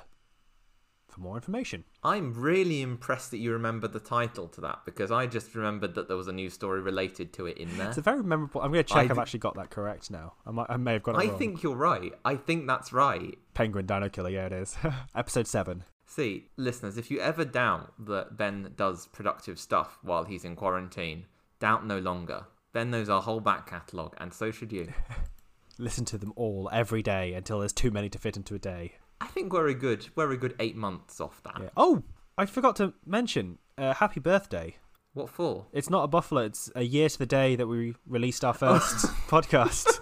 for 1.09 1.21
more 1.21 1.35
information. 1.35 1.85
I'm 2.03 2.33
really 2.33 2.81
impressed 2.81 3.31
that 3.31 3.37
you 3.37 3.53
remembered 3.53 3.93
the 3.93 4.01
title 4.01 4.47
to 4.49 4.61
that 4.61 4.79
because 4.85 5.11
I 5.11 5.27
just 5.27 5.55
remembered 5.55 5.95
that 5.95 6.09
there 6.09 6.17
was 6.17 6.27
a 6.27 6.33
news 6.33 6.53
story 6.53 6.81
related 6.81 7.31
to 7.33 7.45
it 7.45 7.57
in 7.57 7.77
there. 7.77 7.87
It's 7.87 7.97
a 7.97 8.01
very 8.01 8.21
memorable. 8.21 8.61
I'm 8.61 8.71
going 8.73 8.83
to 8.83 8.87
check 8.87 8.97
I 8.97 9.01
I've 9.03 9.15
d- 9.15 9.21
actually 9.21 9.39
got 9.39 9.55
that 9.55 9.69
correct 9.69 10.11
now. 10.11 10.33
I, 10.45 10.51
might, 10.51 10.67
I 10.69 10.75
may 10.77 10.93
have 10.93 11.03
got 11.03 11.15
it 11.15 11.19
I 11.25 11.29
wrong. 11.29 11.37
think 11.39 11.63
you're 11.63 11.75
right. 11.75 12.13
I 12.25 12.35
think 12.35 12.67
that's 12.67 12.91
right. 12.91 13.37
Penguin 13.53 13.85
Dino 13.85 14.09
Killer, 14.09 14.29
yeah, 14.29 14.47
it 14.47 14.51
is. 14.53 14.75
Episode 15.15 15.47
7. 15.47 15.85
See, 16.05 16.49
listeners, 16.55 16.97
if 16.97 17.09
you 17.09 17.19
ever 17.19 17.43
doubt 17.43 17.93
that 18.05 18.37
Ben 18.37 18.73
does 18.75 19.07
productive 19.07 19.59
stuff 19.59 19.97
while 20.03 20.23
he's 20.23 20.45
in 20.45 20.55
quarantine, 20.55 21.25
doubt 21.59 21.85
no 21.85 21.99
longer. 21.99 22.45
Ben 22.73 22.91
knows 22.91 23.09
our 23.09 23.21
whole 23.21 23.39
back 23.39 23.67
catalogue, 23.67 24.15
and 24.17 24.33
so 24.33 24.51
should 24.51 24.71
you. 24.71 24.93
Listen 25.77 26.05
to 26.05 26.17
them 26.17 26.31
all 26.35 26.69
every 26.71 27.01
day 27.01 27.33
until 27.33 27.59
there's 27.59 27.73
too 27.73 27.91
many 27.91 28.09
to 28.09 28.19
fit 28.19 28.37
into 28.37 28.55
a 28.55 28.59
day. 28.59 28.93
I 29.19 29.27
think 29.27 29.51
we're 29.51 29.67
a 29.67 29.73
good 29.73 30.07
we're 30.15 30.31
a 30.31 30.37
good 30.37 30.55
eight 30.59 30.75
months 30.75 31.19
off 31.19 31.41
that. 31.43 31.57
Yeah. 31.59 31.69
Oh, 31.75 32.03
I 32.37 32.45
forgot 32.45 32.75
to 32.77 32.93
mention, 33.05 33.57
uh, 33.77 33.93
happy 33.93 34.19
birthday. 34.19 34.77
What 35.13 35.29
for? 35.29 35.65
It's 35.71 35.89
not 35.89 36.03
a 36.03 36.07
buffalo, 36.07 36.41
it's 36.41 36.69
a 36.75 36.83
year 36.83 37.09
to 37.09 37.17
the 37.17 37.25
day 37.25 37.55
that 37.55 37.67
we 37.67 37.95
released 38.05 38.43
our 38.45 38.53
first 38.65 39.05
podcast. 39.27 39.99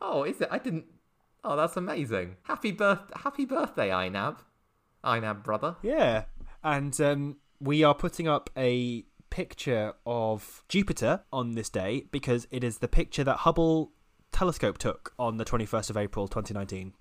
Oh, 0.00 0.22
is 0.24 0.40
it? 0.40 0.48
I 0.50 0.58
didn't. 0.58 0.84
Oh, 1.48 1.54
that's 1.54 1.76
amazing! 1.76 2.36
Happy 2.42 2.72
birth, 2.72 3.00
happy 3.14 3.44
birthday, 3.44 3.90
Inab, 3.90 4.38
Inab 5.04 5.44
brother. 5.44 5.76
Yeah, 5.80 6.24
and 6.64 7.00
um, 7.00 7.36
we 7.60 7.84
are 7.84 7.94
putting 7.94 8.26
up 8.26 8.50
a 8.56 9.04
picture 9.30 9.92
of 10.04 10.64
Jupiter 10.68 11.22
on 11.32 11.52
this 11.52 11.68
day 11.68 12.06
because 12.10 12.48
it 12.50 12.64
is 12.64 12.78
the 12.78 12.88
picture 12.88 13.22
that 13.22 13.36
Hubble 13.38 13.92
telescope 14.32 14.78
took 14.78 15.14
on 15.20 15.36
the 15.36 15.44
21st 15.44 15.90
of 15.90 15.96
April 15.96 16.26
2019. 16.26 16.92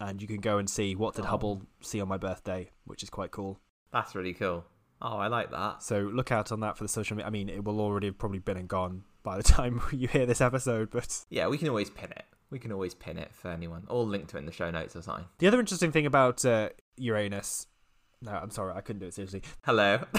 And 0.00 0.22
you 0.22 0.26
can 0.26 0.40
go 0.40 0.56
and 0.56 0.68
see 0.70 0.94
what 0.94 1.14
did 1.14 1.26
Oh. 1.26 1.28
Hubble 1.28 1.62
see 1.82 2.00
on 2.00 2.08
my 2.08 2.16
birthday, 2.16 2.70
which 2.84 3.02
is 3.02 3.10
quite 3.10 3.32
cool. 3.32 3.60
That's 3.92 4.14
really 4.14 4.32
cool. 4.32 4.64
Oh, 5.02 5.16
I 5.18 5.26
like 5.26 5.50
that. 5.50 5.82
So 5.82 6.00
look 6.00 6.32
out 6.32 6.52
on 6.52 6.60
that 6.60 6.78
for 6.78 6.84
the 6.84 6.88
social 6.88 7.16
media. 7.16 7.26
I 7.26 7.30
mean, 7.30 7.50
it 7.50 7.64
will 7.64 7.80
already 7.80 8.06
have 8.06 8.16
probably 8.18 8.38
been 8.38 8.56
and 8.56 8.68
gone 8.68 9.04
by 9.22 9.36
the 9.36 9.42
time 9.58 9.82
you 9.92 10.08
hear 10.08 10.24
this 10.24 10.40
episode, 10.40 10.90
but 10.90 11.24
Yeah, 11.28 11.48
we 11.48 11.58
can 11.58 11.68
always 11.68 11.90
pin 11.90 12.10
it. 12.12 12.24
We 12.50 12.58
can 12.58 12.72
always 12.72 12.94
pin 12.94 13.16
it 13.18 13.30
for 13.32 13.48
anyone, 13.48 13.84
or 13.88 14.04
link 14.04 14.28
to 14.28 14.36
it 14.36 14.40
in 14.40 14.46
the 14.46 14.52
show 14.52 14.70
notes 14.70 14.96
or 14.96 15.02
something. 15.02 15.26
the 15.38 15.46
other 15.46 15.60
interesting 15.60 15.92
thing 15.92 16.06
about 16.06 16.44
uh, 16.44 16.70
Uranus. 16.96 17.66
No, 18.22 18.32
I'm 18.32 18.50
sorry, 18.50 18.72
I 18.74 18.80
couldn't 18.80 19.00
do 19.00 19.06
it 19.06 19.14
seriously. 19.14 19.42
Hello. 19.64 20.04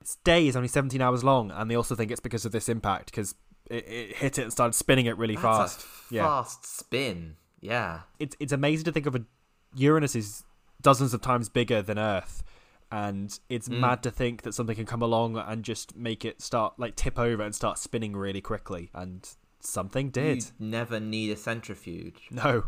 Its 0.00 0.16
day 0.24 0.48
is 0.48 0.56
only 0.56 0.68
17 0.68 1.00
hours 1.00 1.22
long, 1.22 1.50
and 1.52 1.70
they 1.70 1.76
also 1.76 1.94
think 1.94 2.10
it's 2.10 2.20
because 2.20 2.44
of 2.44 2.50
this 2.52 2.68
impact 2.68 3.06
because 3.12 3.34
it, 3.70 3.86
it 3.86 4.16
hit 4.16 4.36
it 4.38 4.42
and 4.42 4.52
started 4.52 4.74
spinning 4.74 5.06
it 5.06 5.16
really 5.16 5.36
That's 5.36 5.44
fast. 5.76 5.80
a 6.10 6.14
Yeah. 6.14 6.22
fast 6.24 6.66
spin. 6.66 7.36
Yeah. 7.60 8.00
It's 8.18 8.36
it's 8.40 8.52
amazing 8.52 8.84
to 8.86 8.92
think 8.92 9.06
of 9.06 9.14
a 9.14 9.22
Uranus 9.76 10.16
is 10.16 10.42
dozens 10.80 11.14
of 11.14 11.20
times 11.22 11.48
bigger 11.48 11.80
than 11.82 11.98
Earth, 12.00 12.42
and 12.90 13.38
it's 13.48 13.68
Mm. 13.68 13.78
mad 13.78 14.02
to 14.02 14.10
think 14.10 14.42
that 14.42 14.54
something 14.54 14.74
can 14.74 14.86
come 14.86 15.02
along 15.02 15.36
and 15.38 15.64
just 15.64 15.94
make 15.96 16.24
it 16.24 16.42
start 16.42 16.74
like 16.78 16.96
tip 16.96 17.16
over 17.18 17.42
and 17.42 17.54
start 17.54 17.78
spinning 17.78 18.16
really 18.16 18.40
quickly. 18.40 18.90
And 18.92 19.28
something 19.64 20.10
did. 20.10 20.36
You'd 20.36 20.50
never 20.60 21.00
need 21.00 21.30
a 21.30 21.36
centrifuge, 21.36 22.28
No, 22.30 22.64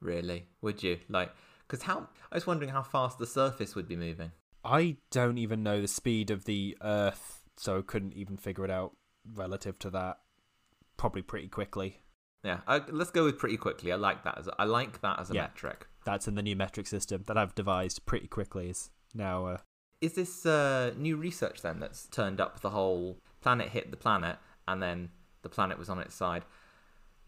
really, 0.00 0.46
would 0.62 0.82
you? 0.82 0.98
Like, 1.08 1.32
because 1.66 1.82
how? 1.82 2.08
I 2.30 2.36
was 2.36 2.46
wondering 2.46 2.70
how 2.70 2.82
fast 2.82 3.18
the 3.18 3.26
surface 3.26 3.74
would 3.74 3.88
be 3.88 3.96
moving. 3.96 4.32
I 4.64 4.96
don't 5.10 5.38
even 5.38 5.62
know 5.62 5.80
the 5.80 5.88
speed 5.88 6.30
of 6.30 6.44
the 6.44 6.76
Earth, 6.82 7.44
so 7.56 7.82
couldn't 7.82 8.14
even 8.14 8.36
figure 8.36 8.64
it 8.64 8.70
out 8.70 8.96
relative 9.34 9.78
to 9.80 9.90
that. 9.90 10.18
Probably 10.96 11.22
pretty 11.22 11.48
quickly. 11.48 12.00
Yeah, 12.42 12.60
I, 12.66 12.80
let's 12.90 13.10
go 13.10 13.24
with 13.24 13.38
pretty 13.38 13.56
quickly. 13.56 13.92
I 13.92 13.96
like 13.96 14.22
that 14.24 14.38
as 14.38 14.46
a, 14.46 14.54
I 14.58 14.64
like 14.64 15.00
that 15.02 15.18
as 15.20 15.30
a 15.30 15.34
Yeah. 15.34 15.42
metric. 15.42 15.86
That's 16.04 16.28
in 16.28 16.36
the 16.36 16.42
new 16.42 16.54
metric 16.56 16.86
system 16.86 17.24
that 17.26 17.36
I've 17.36 17.54
devised. 17.54 18.06
Pretty 18.06 18.28
quickly 18.28 18.70
is 18.70 18.90
now. 19.14 19.46
Uh, 19.46 19.58
Is 20.00 20.12
this 20.14 20.46
uh, 20.46 20.92
new 20.96 21.16
research 21.16 21.62
then 21.62 21.80
that's 21.80 22.06
turned 22.06 22.40
up 22.40 22.60
the 22.60 22.70
whole 22.70 23.18
planet 23.40 23.70
hit 23.70 23.90
the 23.90 23.96
planet 23.96 24.38
and 24.68 24.80
then 24.82 25.10
the 25.48 25.54
planet 25.54 25.78
was 25.78 25.88
on 25.88 26.00
its 26.00 26.14
side? 26.14 26.44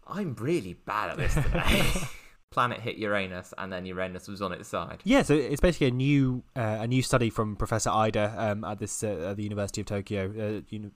I'm 0.05 0.35
really 0.35 0.73
bad 0.73 1.11
at 1.11 1.17
this 1.17 1.33
today. 1.33 2.07
planet 2.51 2.79
hit 2.79 2.97
Uranus 2.97 3.53
and 3.57 3.71
then 3.71 3.85
Uranus 3.85 4.27
was 4.27 4.41
on 4.41 4.51
its 4.51 4.67
side. 4.67 5.01
Yeah, 5.03 5.21
so 5.21 5.35
it's 5.35 5.61
basically 5.61 5.87
a 5.87 5.91
new 5.91 6.43
uh, 6.55 6.79
a 6.81 6.87
new 6.87 7.01
study 7.01 7.29
from 7.29 7.55
Professor 7.55 7.89
Ida 7.89 8.33
um, 8.37 8.63
at 8.63 8.79
this 8.79 9.03
uh, 9.03 9.29
at 9.29 9.37
the 9.37 9.43
University 9.43 9.81
of 9.81 9.87
Tokyo. 9.87 10.25
Uh, 10.71 10.77
know, 10.79 10.91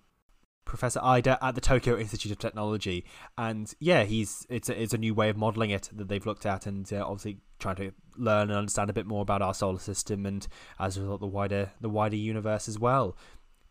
Professor 0.65 0.99
Ida 1.03 1.37
at 1.41 1.55
the 1.55 1.61
Tokyo 1.61 1.97
Institute 1.97 2.31
of 2.31 2.39
Technology, 2.39 3.05
and 3.37 3.73
yeah, 3.79 4.03
he's 4.03 4.47
it's 4.49 4.69
a, 4.69 4.81
it's 4.81 4.93
a 4.93 4.97
new 4.97 5.13
way 5.13 5.29
of 5.29 5.37
modeling 5.37 5.69
it 5.69 5.89
that 5.93 6.07
they've 6.07 6.25
looked 6.25 6.45
at, 6.45 6.65
and 6.65 6.91
uh, 6.91 7.05
obviously 7.05 7.39
trying 7.59 7.75
to 7.75 7.91
learn 8.17 8.49
and 8.49 8.57
understand 8.57 8.89
a 8.89 8.93
bit 8.93 9.05
more 9.05 9.21
about 9.21 9.41
our 9.41 9.53
solar 9.53 9.79
system 9.79 10.25
and 10.25 10.47
as 10.79 10.97
a 10.97 11.01
result 11.01 11.19
the 11.19 11.27
wider 11.27 11.71
the 11.81 11.89
wider 11.89 12.15
universe 12.15 12.67
as 12.67 12.79
well. 12.79 13.15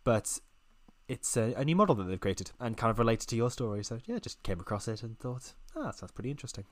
But 0.05 0.39
it's 1.13 1.37
a, 1.37 1.53
a 1.57 1.65
new 1.65 1.77
model 1.77 1.95
that 1.97 2.05
they've 2.05 2.19
created 2.21 2.53
and 2.59 2.77
kind 2.77 2.91
of 2.91 2.99
related 2.99 3.29
to 3.29 3.37
your 3.37 3.51
story. 3.51 3.85
So 3.85 3.99
yeah, 4.07 4.19
just 4.19 4.43
came 4.43 4.61
across 4.61 4.89
it 4.89 5.03
and 5.03 5.19
thought, 5.19 5.53
ah, 5.77 5.85
that 5.85 5.95
sounds 5.97 6.13
pretty 6.13 6.31
interesting. 6.31 6.65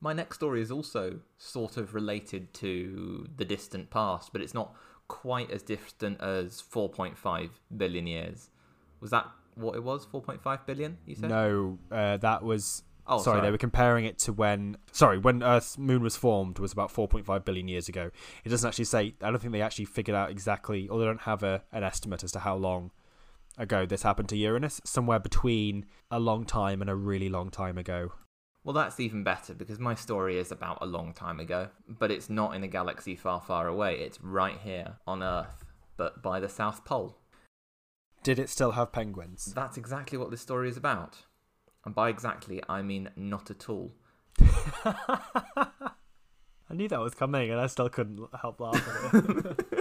My 0.00 0.12
next 0.12 0.36
story 0.36 0.60
is 0.60 0.70
also 0.70 1.20
sort 1.38 1.78
of 1.78 1.94
related 1.94 2.52
to 2.54 3.26
the 3.36 3.44
distant 3.46 3.88
past, 3.88 4.32
but 4.32 4.42
it's 4.42 4.52
not 4.52 4.74
quite 5.08 5.50
as 5.50 5.62
distant 5.62 6.20
as 6.20 6.62
4.5 6.62 7.48
billion 7.74 8.06
years. 8.06 8.50
Was 9.00 9.10
that 9.12 9.26
what 9.54 9.74
it 9.76 9.82
was? 9.82 10.04
4.5 10.06 10.66
billion, 10.66 10.98
you 11.06 11.14
said? 11.14 11.30
No, 11.30 11.78
uh, 11.90 12.18
that 12.18 12.42
was 12.42 12.82
Oh, 13.08 13.18
sorry, 13.18 13.36
sorry. 13.36 13.46
they 13.46 13.50
were 13.52 13.58
comparing 13.58 14.04
it 14.04 14.18
to 14.18 14.32
when 14.32 14.76
sorry 14.90 15.16
when 15.16 15.40
Earth's 15.42 15.78
moon 15.78 16.02
was 16.02 16.16
formed 16.16 16.58
was 16.58 16.72
about 16.72 16.92
4.5 16.92 17.44
billion 17.44 17.68
years 17.68 17.88
ago. 17.88 18.10
It 18.44 18.48
doesn't 18.48 18.66
actually 18.68 18.86
say. 18.86 19.14
I 19.22 19.30
don't 19.30 19.38
think 19.38 19.52
they 19.52 19.62
actually 19.62 19.84
figured 19.84 20.16
out 20.16 20.28
exactly, 20.30 20.88
or 20.88 20.98
they 20.98 21.04
don't 21.04 21.20
have 21.20 21.44
a, 21.44 21.62
an 21.72 21.84
estimate 21.84 22.24
as 22.24 22.32
to 22.32 22.40
how 22.40 22.56
long 22.56 22.90
ago 23.56 23.86
this 23.86 24.02
happened 24.02 24.28
to 24.30 24.36
Uranus. 24.36 24.80
Somewhere 24.84 25.18
between 25.18 25.86
a 26.10 26.18
long 26.18 26.44
time 26.44 26.80
and 26.80 26.90
a 26.90 26.94
really 26.94 27.28
long 27.28 27.50
time 27.50 27.78
ago. 27.78 28.12
Well, 28.64 28.74
that's 28.74 28.98
even 28.98 29.22
better 29.22 29.54
because 29.54 29.78
my 29.78 29.94
story 29.94 30.38
is 30.38 30.50
about 30.50 30.78
a 30.80 30.86
long 30.86 31.12
time 31.14 31.38
ago, 31.38 31.68
but 31.88 32.10
it's 32.10 32.28
not 32.28 32.54
in 32.54 32.64
a 32.64 32.68
galaxy 32.68 33.14
far, 33.14 33.40
far 33.40 33.68
away. 33.68 34.00
It's 34.00 34.20
right 34.20 34.58
here 34.62 34.96
on 35.06 35.22
Earth, 35.22 35.64
but 35.96 36.20
by 36.20 36.40
the 36.40 36.48
South 36.48 36.84
Pole. 36.84 37.16
Did 38.24 38.40
it 38.40 38.50
still 38.50 38.72
have 38.72 38.90
penguins? 38.90 39.52
That's 39.54 39.76
exactly 39.76 40.18
what 40.18 40.32
this 40.32 40.40
story 40.40 40.68
is 40.68 40.76
about. 40.76 41.18
And 41.84 41.94
by 41.94 42.08
exactly, 42.08 42.60
I 42.68 42.82
mean 42.82 43.10
not 43.14 43.52
at 43.52 43.68
all. 43.68 43.92
I 46.68 46.74
knew 46.74 46.88
that 46.88 47.00
was 47.00 47.14
coming, 47.14 47.50
and 47.50 47.60
I 47.60 47.68
still 47.68 47.88
couldn't 47.88 48.20
help 48.40 48.60
laugh 48.60 49.14
at 49.14 49.24
it. 49.24 49.66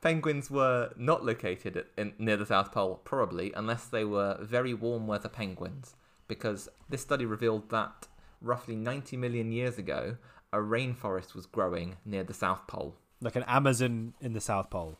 Penguins 0.00 0.50
were 0.50 0.92
not 0.96 1.24
located 1.24 1.76
at, 1.76 1.86
in, 1.96 2.12
near 2.18 2.36
the 2.36 2.46
South 2.46 2.72
Pole, 2.72 3.00
probably, 3.04 3.52
unless 3.54 3.86
they 3.86 4.04
were 4.04 4.38
very 4.40 4.72
warm 4.74 5.06
weather 5.06 5.28
penguins, 5.28 5.94
because 6.28 6.68
this 6.88 7.02
study 7.02 7.24
revealed 7.26 7.70
that 7.70 8.06
roughly 8.40 8.76
90 8.76 9.16
million 9.16 9.50
years 9.50 9.76
ago, 9.78 10.16
a 10.52 10.58
rainforest 10.58 11.34
was 11.34 11.46
growing 11.46 11.96
near 12.04 12.22
the 12.22 12.34
South 12.34 12.66
Pole. 12.66 12.94
like 13.20 13.36
an 13.36 13.42
Amazon 13.48 14.14
in 14.20 14.32
the 14.32 14.40
South 14.40 14.70
Pole. 14.70 14.98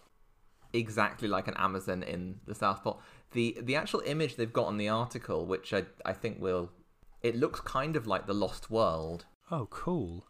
exactly 0.72 1.28
like 1.28 1.48
an 1.48 1.54
Amazon 1.56 2.02
in 2.02 2.40
the 2.46 2.54
South 2.54 2.82
Pole. 2.82 3.00
The 3.32 3.56
the 3.62 3.76
actual 3.76 4.00
image 4.04 4.36
they've 4.36 4.52
got 4.52 4.66
on 4.66 4.76
the 4.78 4.88
article, 4.88 5.46
which 5.46 5.72
I 5.72 5.84
I 6.04 6.12
think 6.12 6.40
will, 6.40 6.70
it 7.22 7.36
looks 7.36 7.60
kind 7.60 7.94
of 7.96 8.06
like 8.06 8.26
the 8.26 8.34
Lost 8.34 8.70
World. 8.70 9.26
Oh, 9.50 9.66
cool. 9.70 10.26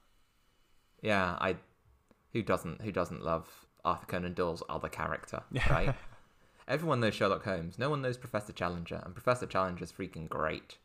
Yeah, 1.03 1.37
I 1.41 1.57
Who 2.33 2.43
doesn't? 2.43 2.83
Who 2.83 2.93
doesn't 2.93 3.25
love 3.25 3.67
Arthur 3.89 4.07
Conan 4.07 4.35
Doyle's 4.35 4.63
other 4.69 4.89
character? 4.89 5.43
Right. 5.71 5.95
Everyone 6.69 7.01
knows 7.01 7.15
Sherlock 7.15 7.45
Holmes. 7.45 7.79
No 7.79 7.89
one 7.89 8.03
knows 8.03 8.19
Professor 8.19 8.53
Challenger, 8.53 9.01
and 9.05 9.15
Professor 9.15 9.47
Challenger's 9.47 9.91
freaking 9.91 10.29
great. 10.29 10.77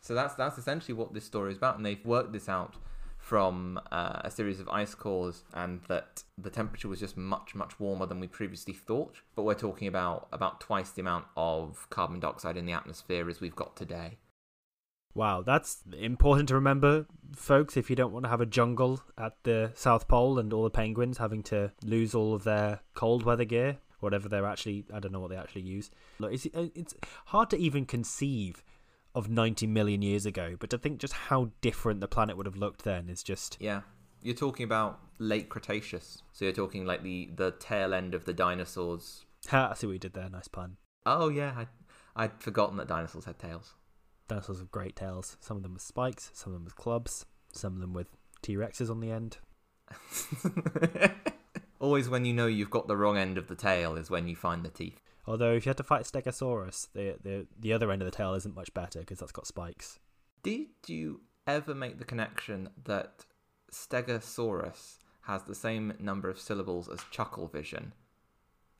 So 0.00 0.14
that's 0.14 0.34
that's 0.34 0.58
essentially 0.58 0.94
what 0.94 1.14
this 1.14 1.24
story 1.24 1.50
is 1.50 1.58
about, 1.58 1.76
and 1.76 1.84
they've 1.84 2.04
worked 2.04 2.32
this 2.32 2.48
out 2.48 2.76
from 3.18 3.80
uh, 3.92 4.20
a 4.24 4.30
series 4.30 4.60
of 4.60 4.68
ice 4.68 4.94
cores, 4.94 5.42
and 5.54 5.80
that 5.88 6.22
the 6.38 6.50
temperature 6.50 6.88
was 6.88 7.00
just 7.00 7.16
much 7.16 7.54
much 7.54 7.78
warmer 7.80 8.06
than 8.06 8.20
we 8.20 8.28
previously 8.28 8.74
thought. 8.74 9.20
But 9.34 9.42
we're 9.42 9.54
talking 9.54 9.88
about 9.88 10.28
about 10.32 10.60
twice 10.60 10.90
the 10.90 11.02
amount 11.02 11.26
of 11.36 11.88
carbon 11.90 12.20
dioxide 12.20 12.56
in 12.56 12.66
the 12.66 12.72
atmosphere 12.72 13.28
as 13.28 13.40
we've 13.40 13.56
got 13.56 13.76
today. 13.76 14.18
Wow, 15.14 15.42
that's 15.42 15.82
important 15.98 16.48
to 16.48 16.54
remember, 16.54 17.06
folks. 17.36 17.76
If 17.76 17.90
you 17.90 17.96
don't 17.96 18.12
want 18.12 18.24
to 18.24 18.30
have 18.30 18.40
a 18.40 18.46
jungle 18.46 19.02
at 19.18 19.36
the 19.42 19.72
South 19.74 20.08
Pole 20.08 20.38
and 20.38 20.52
all 20.52 20.64
the 20.64 20.70
penguins 20.70 21.18
having 21.18 21.42
to 21.44 21.72
lose 21.84 22.14
all 22.14 22.34
of 22.34 22.44
their 22.44 22.80
cold 22.94 23.24
weather 23.24 23.44
gear, 23.44 23.78
whatever 24.00 24.28
they're 24.28 24.46
actually, 24.46 24.84
I 24.92 25.00
don't 25.00 25.12
know 25.12 25.20
what 25.20 25.30
they 25.30 25.36
actually 25.36 25.62
use. 25.62 25.90
Look, 26.18 26.32
it's, 26.32 26.46
uh, 26.54 26.68
it's 26.74 26.94
hard 27.26 27.50
to 27.50 27.58
even 27.58 27.84
conceive 27.84 28.64
of 29.14 29.28
90 29.28 29.66
million 29.66 30.00
years 30.00 30.24
ago, 30.24 30.56
but 30.58 30.70
to 30.70 30.78
think 30.78 30.98
just 30.98 31.12
how 31.12 31.50
different 31.60 32.00
the 32.00 32.08
planet 32.08 32.36
would 32.36 32.46
have 32.46 32.56
looked 32.56 32.84
then 32.84 33.08
is 33.08 33.22
just. 33.22 33.58
Yeah. 33.60 33.82
You're 34.22 34.34
talking 34.34 34.64
about 34.64 35.00
late 35.18 35.48
Cretaceous. 35.48 36.22
So 36.32 36.44
you're 36.44 36.54
talking 36.54 36.86
like 36.86 37.02
the, 37.02 37.28
the 37.34 37.50
tail 37.50 37.92
end 37.92 38.14
of 38.14 38.24
the 38.24 38.32
dinosaurs. 38.32 39.26
Ha, 39.48 39.70
I 39.72 39.74
see 39.74 39.86
what 39.86 39.94
you 39.94 39.98
did 39.98 40.14
there. 40.14 40.28
Nice 40.28 40.48
pun. 40.48 40.76
Oh, 41.04 41.28
yeah. 41.28 41.52
I, 41.56 41.66
I'd 42.24 42.40
forgotten 42.40 42.76
that 42.76 42.88
dinosaurs 42.88 43.24
had 43.24 43.38
tails. 43.38 43.74
Dinosaurs 44.28 44.58
have 44.58 44.70
great 44.70 44.96
tails. 44.96 45.36
Some 45.40 45.56
of 45.56 45.62
them 45.62 45.74
with 45.74 45.82
spikes, 45.82 46.30
some 46.32 46.52
of 46.52 46.54
them 46.58 46.64
with 46.64 46.76
clubs, 46.76 47.26
some 47.52 47.74
of 47.74 47.80
them 47.80 47.92
with 47.92 48.08
T 48.42 48.56
Rexes 48.56 48.90
on 48.90 49.00
the 49.00 49.10
end. 49.10 49.38
Always 51.80 52.08
when 52.08 52.24
you 52.24 52.32
know 52.32 52.46
you've 52.46 52.70
got 52.70 52.86
the 52.86 52.96
wrong 52.96 53.16
end 53.16 53.36
of 53.36 53.48
the 53.48 53.56
tail 53.56 53.96
is 53.96 54.10
when 54.10 54.28
you 54.28 54.36
find 54.36 54.64
the 54.64 54.70
teeth. 54.70 55.00
Although 55.26 55.52
if 55.52 55.66
you 55.66 55.70
had 55.70 55.76
to 55.78 55.82
fight 55.82 56.04
Stegosaurus, 56.04 56.88
the 56.92 57.16
the 57.22 57.46
the 57.58 57.72
other 57.72 57.90
end 57.90 58.02
of 58.02 58.06
the 58.06 58.16
tail 58.16 58.34
isn't 58.34 58.54
much 58.54 58.72
better 58.74 59.00
because 59.00 59.18
that's 59.18 59.32
got 59.32 59.46
spikes. 59.46 59.98
Did 60.42 60.68
you 60.86 61.20
ever 61.46 61.74
make 61.74 61.98
the 61.98 62.04
connection 62.04 62.68
that 62.84 63.24
Stegosaurus 63.70 64.98
has 65.22 65.44
the 65.44 65.54
same 65.54 65.94
number 65.98 66.28
of 66.28 66.38
syllables 66.38 66.88
as 66.88 67.00
Chucklevision, 67.12 67.92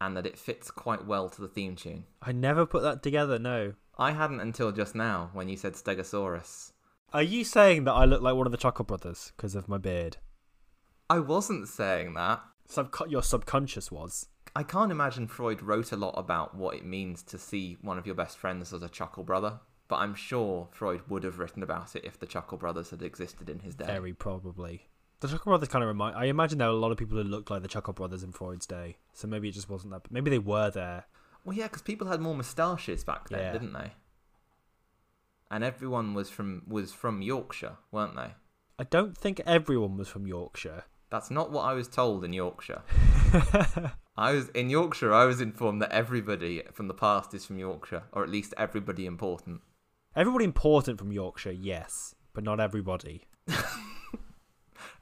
and 0.07 0.17
that 0.17 0.27
it 0.27 0.39
fits 0.39 0.71
quite 0.71 1.07
well 1.07 1.29
to 1.29 1.41
the 1.41 1.49
theme 1.49 1.77
tune? 1.77 2.05
I 2.21 2.33
never 2.33 2.67
put 2.67 2.83
that 2.83 3.03
together. 3.03 3.39
No, 3.39 3.75
I 3.99 4.13
hadn't 4.13 4.41
until 4.41 4.73
just 4.73 4.95
now 4.95 5.31
when 5.33 5.49
you 5.49 5.57
said 5.57 5.75
Stegosaurus. 5.75 6.73
Are 7.13 7.23
you 7.23 7.45
saying 7.45 7.85
that 7.85 7.93
I 7.93 8.05
look 8.05 8.23
like 8.23 8.35
one 8.35 8.47
of 8.47 8.53
the 8.53 8.59
Chuckle 8.59 8.85
Brothers 8.85 9.33
because 9.37 9.55
of 9.55 9.69
my 9.69 9.79
beard? 9.79 10.17
I 11.11 11.19
wasn't 11.19 11.69
saying 11.69 12.15
that. 12.15 12.41
Subco- 12.69 13.11
your 13.11 13.23
subconscious 13.23 13.93
was. 13.93 14.29
I 14.57 14.63
can't 14.63 14.91
imagine 14.91 15.29
Freud 15.29 15.63
wrote 15.63 15.93
a 15.93 15.97
lot 15.97 16.15
about 16.17 16.55
what 16.57 16.75
it 16.75 16.85
means 16.85 17.23
to 17.25 17.39
see 17.39 17.77
one 17.83 17.99
of 17.99 18.07
your 18.07 18.15
best 18.15 18.39
friends 18.39 18.73
as 18.73 18.83
a 18.83 18.89
Chuckle 18.89 19.25
Brother, 19.25 19.61
but 19.89 19.97
I'm 19.97 20.15
sure 20.15 20.69
Freud 20.73 21.03
would 21.09 21.25
have 21.25 21.39
written 21.39 21.63
about 21.63 21.95
it 21.97 22.05
if 22.05 22.19
the 22.19 22.27
Chuckle 22.27 22.59
Brothers 22.59 22.91
had 22.91 23.03
existed 23.03 23.51
in 23.51 23.61
his 23.61 23.75
day. 23.75 23.87
Very 23.87 24.15
probably. 24.15 24.89
The 25.23 25.29
Chuckle 25.29 25.51
Brothers 25.51 25.69
kind 25.69 25.85
of 25.85 25.89
remind. 25.89 26.17
I 26.17 26.25
imagine 26.25 26.59
there 26.59 26.67
were 26.67 26.75
a 26.75 26.79
lot 26.79 26.91
of 26.91 26.99
people 26.99 27.17
who 27.17 27.23
looked 27.23 27.49
like 27.49 27.63
the 27.63 27.69
Chuckle 27.69 27.93
Brothers 27.93 28.25
in 28.25 28.33
Freud's 28.33 28.67
day, 28.67 28.97
so 29.13 29.29
maybe 29.29 29.49
it 29.49 29.53
just 29.53 29.71
wasn't 29.71 29.93
that. 29.93 30.11
Maybe 30.11 30.31
they 30.31 30.41
were 30.41 30.69
there. 30.69 31.05
Well, 31.45 31.57
yeah, 31.57 31.69
because 31.69 31.81
people 31.83 32.09
had 32.09 32.21
more 32.21 32.35
moustaches 32.35 33.05
back 33.05 33.29
then, 33.29 33.39
Yeah. 33.39 33.53
didn't 33.53 33.73
they? 33.73 33.93
And 35.49 35.63
everyone 35.63 36.13
was 36.15 36.29
from 36.29 36.63
was 36.67 36.93
from 36.93 37.23
Yorkshire, 37.23 37.77
weren't 37.93 38.17
they? 38.17 38.35
I 38.81 38.85
don't 38.85 39.17
think 39.17 39.41
everyone 39.47 39.97
was 39.97 40.09
from 40.09 40.27
Yorkshire. 40.27 40.85
That's 41.09 41.31
not 41.31 41.53
what 41.53 41.63
I 41.67 41.75
was 41.75 41.87
told 41.87 42.25
in 42.25 42.33
Yorkshire. 42.33 42.83
I 44.17 44.33
was 44.33 44.49
in 44.49 44.71
Yorkshire. 44.71 45.13
I 45.13 45.25
was 45.27 45.41
informed 45.41 45.83
that 45.83 45.93
everybody 45.93 46.63
from 46.73 46.89
the 46.89 46.95
past 46.95 47.33
is 47.33 47.45
from 47.47 47.59
Yorkshire, 47.59 48.03
or 48.13 48.25
at 48.25 48.29
least 48.29 48.55
everybody 48.57 49.07
important. 49.07 49.61
Everybody 50.17 50.47
important 50.47 50.99
from 50.99 51.13
Yorkshire, 51.13 51.53
yes, 51.53 52.17
but 52.33 52.43
not 52.43 52.59
everybody. 52.59 53.23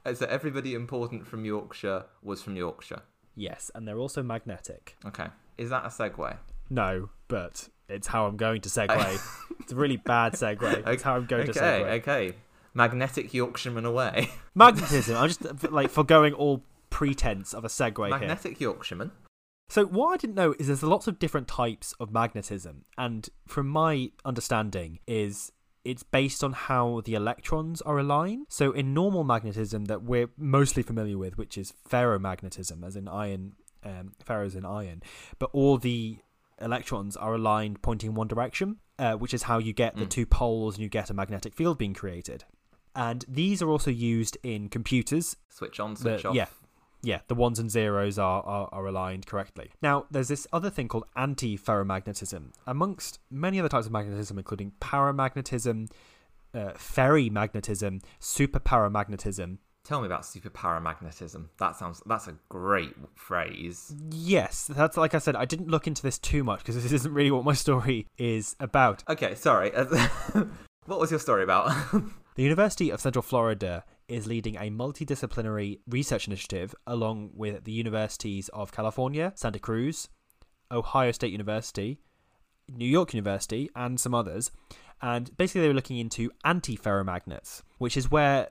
So 0.05 0.25
everybody 0.25 0.73
important 0.73 1.27
from 1.27 1.45
Yorkshire 1.45 2.05
was 2.23 2.41
from 2.41 2.55
Yorkshire. 2.55 3.01
Yes, 3.35 3.71
and 3.75 3.87
they're 3.87 3.99
also 3.99 4.23
magnetic. 4.23 4.97
Okay, 5.05 5.27
is 5.57 5.69
that 5.69 5.85
a 5.85 5.89
segue? 5.89 6.37
No, 6.69 7.09
but 7.27 7.69
it's 7.87 8.07
how 8.07 8.25
I'm 8.25 8.37
going 8.37 8.61
to 8.61 8.69
segue. 8.69 9.49
it's 9.59 9.71
a 9.71 9.75
really 9.75 9.97
bad 9.97 10.33
segue. 10.33 10.87
It's 10.87 11.03
how 11.03 11.15
I'm 11.15 11.25
going 11.25 11.49
okay, 11.49 11.53
to 11.53 11.59
segue. 11.59 11.99
okay. 11.99 12.33
Magnetic 12.73 13.33
Yorkshireman 13.33 13.85
away. 13.85 14.29
Magnetism. 14.55 15.17
I'm 15.17 15.27
just 15.27 15.71
like 15.71 15.89
foregoing 15.89 16.33
all 16.33 16.63
pretense 16.89 17.53
of 17.53 17.65
a 17.65 17.67
segue 17.67 17.97
here. 17.97 18.17
Magnetic 18.17 18.59
Yorkshireman. 18.61 19.11
So 19.69 19.85
what 19.85 20.13
I 20.13 20.17
didn't 20.17 20.35
know 20.35 20.53
is 20.59 20.67
there's 20.67 20.83
lots 20.83 21.07
of 21.07 21.19
different 21.19 21.47
types 21.47 21.93
of 21.99 22.11
magnetism, 22.11 22.83
and 22.97 23.29
from 23.47 23.67
my 23.67 24.11
understanding, 24.25 24.99
is 25.07 25.51
it's 25.83 26.03
based 26.03 26.43
on 26.43 26.53
how 26.53 27.01
the 27.05 27.15
electrons 27.15 27.81
are 27.81 27.97
aligned. 27.97 28.45
So 28.49 28.71
in 28.71 28.93
normal 28.93 29.23
magnetism 29.23 29.85
that 29.85 30.03
we're 30.03 30.29
mostly 30.37 30.83
familiar 30.83 31.17
with, 31.17 31.37
which 31.37 31.57
is 31.57 31.73
ferromagnetism, 31.89 32.85
as 32.85 32.95
in 32.95 33.07
iron, 33.07 33.53
um, 33.83 34.11
ferros 34.23 34.55
in 34.55 34.65
iron, 34.65 35.01
but 35.39 35.49
all 35.53 35.77
the 35.77 36.19
electrons 36.59 37.17
are 37.17 37.33
aligned 37.33 37.81
pointing 37.81 38.09
in 38.11 38.15
one 38.15 38.27
direction, 38.27 38.77
uh, 38.99 39.13
which 39.15 39.33
is 39.33 39.43
how 39.43 39.57
you 39.57 39.73
get 39.73 39.95
the 39.95 40.05
Mm. 40.05 40.09
two 40.09 40.25
poles 40.27 40.75
and 40.75 40.83
you 40.83 40.89
get 40.89 41.09
a 41.09 41.13
magnetic 41.13 41.55
field 41.55 41.77
being 41.79 41.93
created. 41.95 42.43
And 42.95 43.25
these 43.27 43.61
are 43.61 43.69
also 43.69 43.89
used 43.89 44.37
in 44.43 44.69
computers 44.69 45.35
Switch 45.49 45.79
on, 45.79 45.93
The- 45.95 45.99
switch 45.99 46.25
off. 46.25 46.35
yeah. 46.35 46.47
Yeah, 47.03 47.19
the 47.27 47.35
ones 47.35 47.59
and 47.59 47.69
zeros 47.69 48.19
are, 48.19 48.43
are, 48.43 48.69
are 48.71 48.85
aligned 48.85 49.25
correctly. 49.25 49.71
Now, 49.81 50.05
there's 50.11 50.27
this 50.27 50.47
other 50.53 50.69
thing 50.69 50.87
called 50.87 51.05
anti 51.15 51.57
ferromagnetism, 51.57 52.51
amongst 52.67 53.19
many 53.29 53.59
other 53.59 53.69
types 53.69 53.87
of 53.87 53.91
magnetism, 53.91 54.37
including 54.37 54.73
paramagnetism, 54.79 55.89
uh, 56.53 56.71
ferrimagnetism, 56.73 58.03
superparamagnetism. 58.19 59.57
Tell 59.83 60.01
me 60.01 60.05
about 60.05 60.25
super 60.27 60.51
paramagnetism. 60.51 61.47
That 61.57 61.75
sounds. 61.75 62.03
That's 62.05 62.27
a 62.27 62.35
great 62.49 62.93
phrase. 63.15 63.95
Yes, 64.11 64.69
that's 64.69 64.95
like 64.95 65.15
I 65.15 65.19
said, 65.19 65.35
I 65.35 65.45
didn't 65.45 65.69
look 65.69 65.87
into 65.87 66.03
this 66.03 66.19
too 66.19 66.43
much 66.43 66.59
because 66.59 66.75
this 66.83 66.91
isn't 66.91 67.13
really 67.13 67.31
what 67.31 67.43
my 67.43 67.53
story 67.53 68.07
is 68.17 68.55
about. 68.59 69.03
Okay, 69.09 69.33
sorry. 69.33 69.71
what 70.85 70.99
was 70.99 71.09
your 71.09 71.19
story 71.19 71.43
about? 71.43 71.71
The 72.35 72.43
University 72.43 72.89
of 72.89 73.01
Central 73.01 73.21
Florida 73.21 73.83
is 74.07 74.25
leading 74.25 74.55
a 74.55 74.69
multidisciplinary 74.69 75.79
research 75.85 76.27
initiative 76.27 76.73
along 76.87 77.31
with 77.33 77.65
the 77.65 77.73
universities 77.73 78.47
of 78.53 78.71
California, 78.71 79.33
Santa 79.35 79.59
Cruz, 79.59 80.07
Ohio 80.71 81.11
State 81.11 81.33
University, 81.33 81.99
New 82.69 82.87
York 82.87 83.13
University, 83.13 83.69
and 83.75 83.99
some 83.99 84.15
others. 84.15 84.49
And 85.01 85.35
basically, 85.35 85.61
they 85.61 85.67
were 85.67 85.73
looking 85.73 85.97
into 85.97 86.31
anti 86.45 86.77
ferromagnets, 86.77 87.63
which 87.79 87.97
is 87.97 88.09
where, 88.09 88.47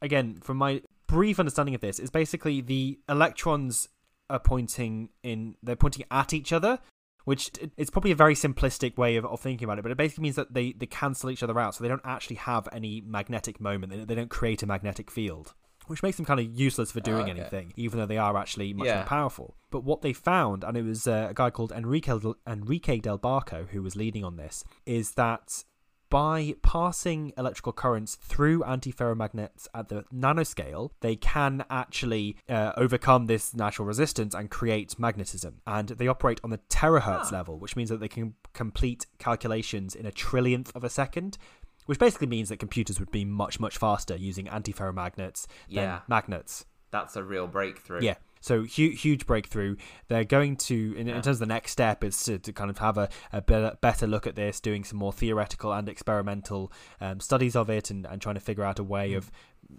again, 0.00 0.38
from 0.40 0.58
my 0.58 0.82
brief 1.08 1.40
understanding 1.40 1.74
of 1.74 1.80
this, 1.80 1.98
is 1.98 2.10
basically 2.10 2.60
the 2.60 3.00
electrons 3.08 3.88
are 4.30 4.38
pointing 4.38 5.08
in, 5.24 5.56
they're 5.64 5.74
pointing 5.74 6.04
at 6.12 6.32
each 6.32 6.52
other. 6.52 6.78
Which 7.26 7.50
it's 7.76 7.90
probably 7.90 8.12
a 8.12 8.16
very 8.16 8.34
simplistic 8.34 8.96
way 8.96 9.16
of, 9.16 9.24
of 9.26 9.40
thinking 9.40 9.64
about 9.66 9.78
it, 9.78 9.82
but 9.82 9.90
it 9.90 9.98
basically 9.98 10.22
means 10.22 10.36
that 10.36 10.54
they, 10.54 10.72
they 10.72 10.86
cancel 10.86 11.28
each 11.28 11.42
other 11.42 11.58
out, 11.58 11.74
so 11.74 11.82
they 11.82 11.88
don't 11.88 12.00
actually 12.04 12.36
have 12.36 12.68
any 12.72 13.02
magnetic 13.04 13.60
moment. 13.60 13.92
They, 13.92 14.04
they 14.04 14.14
don't 14.14 14.30
create 14.30 14.62
a 14.62 14.66
magnetic 14.66 15.10
field, 15.10 15.52
which 15.88 16.04
makes 16.04 16.16
them 16.18 16.24
kind 16.24 16.38
of 16.40 16.46
useless 16.58 16.92
for 16.92 17.00
doing 17.00 17.26
Oh, 17.26 17.30
okay. 17.32 17.40
anything, 17.40 17.72
even 17.76 17.98
though 17.98 18.06
they 18.06 18.16
are 18.16 18.36
actually 18.36 18.72
much 18.72 18.86
Yeah. 18.86 18.98
more 18.98 19.06
powerful. 19.06 19.56
But 19.72 19.82
what 19.82 20.02
they 20.02 20.12
found, 20.12 20.62
and 20.62 20.76
it 20.76 20.82
was 20.84 21.08
uh, 21.08 21.26
a 21.30 21.34
guy 21.34 21.50
called 21.50 21.72
Enrique 21.72 22.16
Del, 22.18 22.36
Enrique 22.46 23.00
Del 23.00 23.18
Barco 23.18 23.66
who 23.70 23.82
was 23.82 23.96
leading 23.96 24.22
on 24.24 24.36
this, 24.36 24.62
is 24.86 25.10
that 25.14 25.64
by 26.08 26.54
passing 26.62 27.32
electrical 27.36 27.72
currents 27.72 28.14
through 28.16 28.60
antiferromagnets 28.62 29.66
at 29.74 29.88
the 29.88 30.04
nanoscale, 30.14 30.90
they 31.00 31.16
can 31.16 31.64
actually 31.70 32.36
uh, 32.48 32.72
overcome 32.76 33.26
this 33.26 33.54
natural 33.54 33.86
resistance 33.86 34.34
and 34.34 34.50
create 34.50 34.98
magnetism. 34.98 35.60
And 35.66 35.88
they 35.88 36.06
operate 36.08 36.40
on 36.44 36.50
the 36.50 36.58
terahertz 36.68 37.26
Ah. 37.26 37.30
level, 37.32 37.58
which 37.58 37.76
means 37.76 37.90
that 37.90 38.00
they 38.00 38.08
can 38.08 38.34
complete 38.52 39.06
calculations 39.18 39.94
in 39.94 40.06
a 40.06 40.12
trillionth 40.12 40.74
of 40.76 40.84
a 40.84 40.90
second. 40.90 41.38
Which 41.86 42.00
basically 42.00 42.26
means 42.26 42.48
that 42.48 42.58
computers 42.58 42.98
would 42.98 43.12
be 43.12 43.24
much, 43.24 43.60
much 43.60 43.78
faster 43.78 44.16
using 44.16 44.46
antiferromagnets 44.46 45.46
than 45.70 46.00
magnets. 46.08 46.64
That's 46.90 47.14
a 47.14 47.22
real 47.22 47.46
breakthrough. 47.46 48.00
Yeah. 48.02 48.16
So 48.46 48.62
huge, 48.62 49.00
huge 49.00 49.26
breakthrough. 49.26 49.74
They're 50.06 50.22
going 50.22 50.54
to, 50.68 50.94
in, 50.96 51.08
in 51.08 51.14
terms 51.14 51.26
of 51.26 51.38
the 51.40 51.46
next 51.46 51.72
step, 51.72 52.04
is 52.04 52.22
to, 52.24 52.38
to 52.38 52.52
kind 52.52 52.70
of 52.70 52.78
have 52.78 52.96
a, 52.96 53.08
a 53.32 53.40
better, 53.42 53.76
better 53.80 54.06
look 54.06 54.24
at 54.24 54.36
this, 54.36 54.60
doing 54.60 54.84
some 54.84 54.98
more 55.00 55.12
theoretical 55.12 55.72
and 55.72 55.88
experimental 55.88 56.70
um, 57.00 57.18
studies 57.18 57.56
of 57.56 57.68
it, 57.70 57.90
and, 57.90 58.06
and 58.06 58.22
trying 58.22 58.36
to 58.36 58.40
figure 58.40 58.62
out 58.62 58.78
a 58.78 58.84
way 58.84 59.10
Mm. 59.10 59.16
of, 59.16 59.32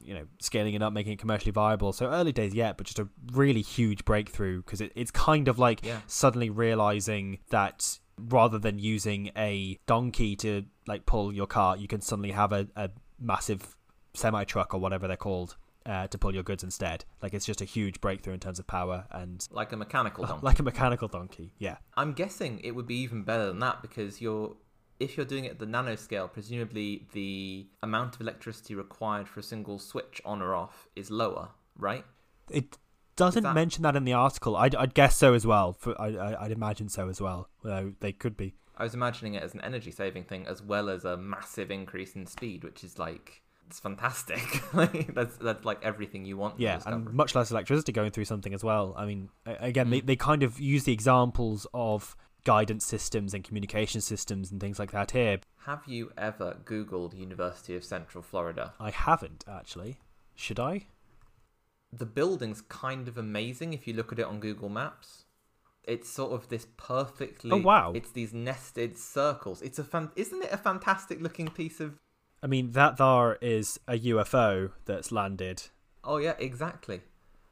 you 0.03 0.13
know, 0.13 0.25
scaling 0.39 0.73
it 0.73 0.81
up, 0.81 0.91
making 0.91 1.13
it 1.13 1.19
commercially 1.19 1.51
viable. 1.53 1.93
So 1.93 2.07
early 2.07 2.33
days 2.33 2.53
yet, 2.53 2.75
but 2.75 2.87
just 2.87 2.99
a 2.99 3.07
really 3.31 3.61
huge 3.61 4.03
breakthrough 4.03 4.57
because 4.63 4.81
it, 4.81 4.91
it's 4.95 5.11
kind 5.11 5.47
of 5.47 5.57
like 5.57 5.85
Yeah. 5.85 6.01
suddenly 6.07 6.49
realizing 6.49 7.39
that 7.51 7.99
rather 8.17 8.59
than 8.59 8.79
using 8.79 9.31
a 9.37 9.79
donkey 9.85 10.35
to 10.37 10.65
like 10.87 11.05
pull 11.05 11.31
your 11.31 11.47
car, 11.47 11.77
you 11.77 11.87
can 11.87 12.01
suddenly 12.01 12.31
have 12.31 12.51
a, 12.51 12.67
a 12.75 12.89
massive 13.17 13.77
semi 14.13 14.43
truck 14.43 14.73
or 14.73 14.79
whatever 14.81 15.07
they're 15.07 15.15
called 15.15 15.55
uh, 15.87 16.07
to 16.07 16.17
pull 16.17 16.33
your 16.33 16.43
goods 16.43 16.63
instead. 16.63 17.05
Like 17.23 17.33
it's 17.33 17.45
just 17.45 17.61
a 17.61 17.65
huge 17.65 18.01
breakthrough 18.01 18.33
in 18.33 18.39
terms 18.39 18.59
of 18.59 18.67
power 18.67 19.05
and 19.11 19.47
Like 19.51 19.71
a 19.71 19.77
mechanical 19.77 20.25
donkey. 20.27 20.45
like 20.45 20.59
a 20.59 20.63
mechanical 20.63 21.07
donkey. 21.07 21.53
Yeah. 21.57 21.77
I'm 21.95 22.13
guessing 22.13 22.59
it 22.63 22.71
would 22.71 22.87
be 22.87 22.95
even 22.97 23.23
better 23.23 23.47
than 23.47 23.59
that 23.59 23.81
because 23.81 24.21
you're 24.21 24.55
if 24.99 25.15
you're 25.15 25.25
doing 25.27 25.45
it 25.45 25.51
at 25.51 25.59
the 25.59 25.65
nanoscale, 25.67 26.31
presumably 26.31 27.07
the 27.13 27.67
amount 27.83 28.15
of 28.15 28.21
electricity 28.21 28.73
required 28.75 29.27
for 29.29 29.39
a 29.39 29.43
single 29.43 29.77
switch 29.79 30.19
on 30.25 30.41
or 30.41 30.55
off 30.55 30.87
is 30.95 31.11
lower, 31.11 31.49
right? 31.77 32.03
It 32.49 32.77
doesn't 33.15 33.43
that- 33.43 33.53
mention 33.55 33.83
that 33.83 33.95
in 33.95 34.05
the 34.05 34.13
article. 34.13 34.55
I'd, 34.57 34.73
I'd 34.75 34.93
guess 34.95 35.15
so 35.15 35.33
as 35.35 35.45
well. 35.45 35.73
For, 35.73 35.99
I, 36.01 36.07
I, 36.15 36.45
I'd 36.45 36.51
imagine 36.51 36.89
so 36.89 37.09
as 37.09 37.21
well. 37.21 37.47
Though 37.63 37.93
they 37.99 38.11
could 38.11 38.35
be. 38.35 38.55
I 38.75 38.83
was 38.83 38.93
imagining 38.95 39.35
it 39.35 39.43
as 39.43 39.53
an 39.53 39.61
energy 39.61 39.91
saving 39.91 40.23
thing 40.25 40.45
as 40.47 40.61
well 40.63 40.89
as 40.89 41.05
a 41.05 41.15
massive 41.17 41.69
increase 41.71 42.15
in 42.15 42.25
speed, 42.25 42.63
which 42.63 42.83
is 42.83 42.97
like 42.99 43.41
it's 43.67 43.79
fantastic. 43.79 44.41
like 44.73 45.13
that's 45.13 45.37
that's 45.37 45.65
like 45.65 45.83
everything 45.83 46.25
you 46.25 46.37
want. 46.37 46.59
Yeah, 46.59 46.79
and 46.85 47.13
much 47.13 47.35
less 47.35 47.51
electricity 47.51 47.91
going 47.91 48.11
through 48.11 48.25
something 48.25 48.53
as 48.53 48.63
well. 48.63 48.93
I 48.97 49.05
mean, 49.05 49.29
again, 49.45 49.89
they, 49.89 50.01
Mm. 50.01 50.05
they 50.07 50.15
kind 50.15 50.43
of 50.43 50.59
use 50.59 50.83
the 50.85 50.93
examples 50.93 51.67
of 51.73 52.15
guidance 52.45 52.85
systems 52.85 53.33
and 53.33 53.43
communication 53.43 53.99
systems 53.99 54.51
and 54.51 54.61
things 54.61 54.79
like 54.79 54.91
that 54.91 55.11
here. 55.11 55.39
Have 55.65 55.81
you 55.85 56.11
ever 56.17 56.57
Googled 56.63 57.13
University 57.17 57.75
of 57.75 57.83
Central 57.83 58.21
Florida? 58.23 58.73
I 58.79 58.89
haven't 58.91 59.43
actually. 59.47 59.97
Should 60.35 60.59
I? 60.59 60.87
The 61.91 62.05
building's 62.05 62.61
kind 62.61 63.07
of 63.07 63.17
amazing 63.17 63.73
if 63.73 63.87
you 63.87 63.93
look 63.93 64.11
at 64.11 64.19
it 64.19 64.25
on 64.25 64.39
Google 64.39 64.69
Maps. 64.69 65.25
It's 65.83 66.09
sort 66.09 66.33
of 66.33 66.49
this 66.49 66.67
perfectly. 66.77 67.49
Oh, 67.51 67.57
wow. 67.57 67.93
It's 67.95 68.11
these 68.11 68.33
nested 68.33 68.97
circles. 68.97 69.61
It's 69.61 69.79
a 69.79 69.83
fan. 69.85 70.11
Isn't 70.17 70.43
it 70.43 70.51
a 70.51 70.57
fantastic 70.57 71.21
looking 71.21 71.47
piece 71.47 71.79
of? 71.79 71.97
I 72.41 72.47
mean, 72.47 72.71
that 72.71 72.97
there 72.97 73.37
is 73.41 73.79
a 73.87 73.97
UFO 73.97 74.71
that's 74.85 75.11
landed. 75.11 75.63
Oh 76.03 76.17
yeah, 76.17 76.35
exactly. 76.39 77.01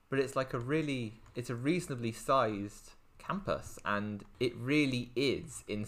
But 0.10 0.20
it's 0.20 0.36
like 0.36 0.54
a 0.54 0.60
really. 0.60 1.22
It's 1.36 1.50
a 1.50 1.56
reasonably 1.56 2.12
sized 2.12 2.92
campus, 3.18 3.78
and 3.84 4.24
it 4.40 4.56
really 4.56 5.12
is 5.16 5.64
in 5.68 5.86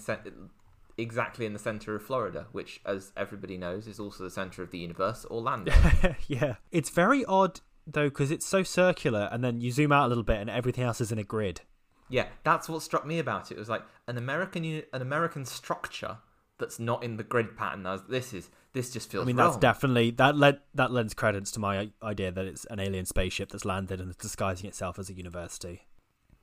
exactly 0.98 1.46
in 1.46 1.54
the 1.54 1.60
center 1.60 1.96
of 1.96 2.02
Florida, 2.02 2.48
which, 2.52 2.82
as 2.86 3.12
everybody 3.16 3.58
knows, 3.58 3.88
is 3.88 4.00
also 4.00 4.24
the 4.24 4.30
center 4.30 4.64
of 4.64 4.72
the 4.72 4.80
universe, 4.80 5.26
Orlando. 5.30 5.72
yeah. 6.28 6.56
It's 6.72 6.90
very 6.90 7.24
odd 7.26 7.62
though 7.86 8.10
because 8.10 8.32
it's 8.32 8.46
so 8.46 8.64
circular, 8.64 9.30
and 9.32 9.44
then 9.44 9.62
you 9.62 9.72
zoom 9.72 9.92
out 9.92 10.06
a 10.06 10.10
little 10.10 10.24
bit, 10.24 10.38
and 10.38 10.50
everything 10.50 10.84
else 10.84 11.00
is 11.00 11.12
in 11.12 11.20
a 11.20 11.24
grid. 11.24 11.62
Yeah, 12.10 12.28
that's 12.44 12.70
what 12.70 12.82
struck 12.82 13.06
me 13.06 13.20
about 13.20 13.52
it. 13.52 13.56
It 13.56 13.60
was 13.60 13.70
like 13.70 13.84
an 14.08 14.18
American 14.18 14.66
an 14.66 15.02
American 15.02 15.46
structure 15.46 16.18
that's 16.58 16.80
not 16.80 17.04
in 17.04 17.18
the 17.18 17.24
grid 17.24 17.56
pattern. 17.56 17.84
Was, 17.84 18.04
this 18.10 18.34
is 18.34 18.50
this 18.78 18.92
just 18.92 19.10
feels. 19.12 19.24
I 19.24 19.26
mean, 19.26 19.36
wrong. 19.36 19.48
that's 19.48 19.58
definitely 19.58 20.12
that 20.12 20.38
led 20.38 20.60
that 20.76 20.92
lends 20.92 21.14
credence 21.16 21.52
to 21.52 21.60
my 21.60 21.90
idea 22.04 22.32
that 22.32 22.46
it's 22.46 22.66
an 22.66 22.80
alien 22.80 23.06
spaceship 23.06 23.50
that's 23.52 23.66
landed 23.66 24.00
and 24.00 24.12
is 24.12 24.16
disguising 24.16 24.68
itself 24.68 25.00
as 25.00 25.10
a 25.10 25.14
university. 25.14 25.88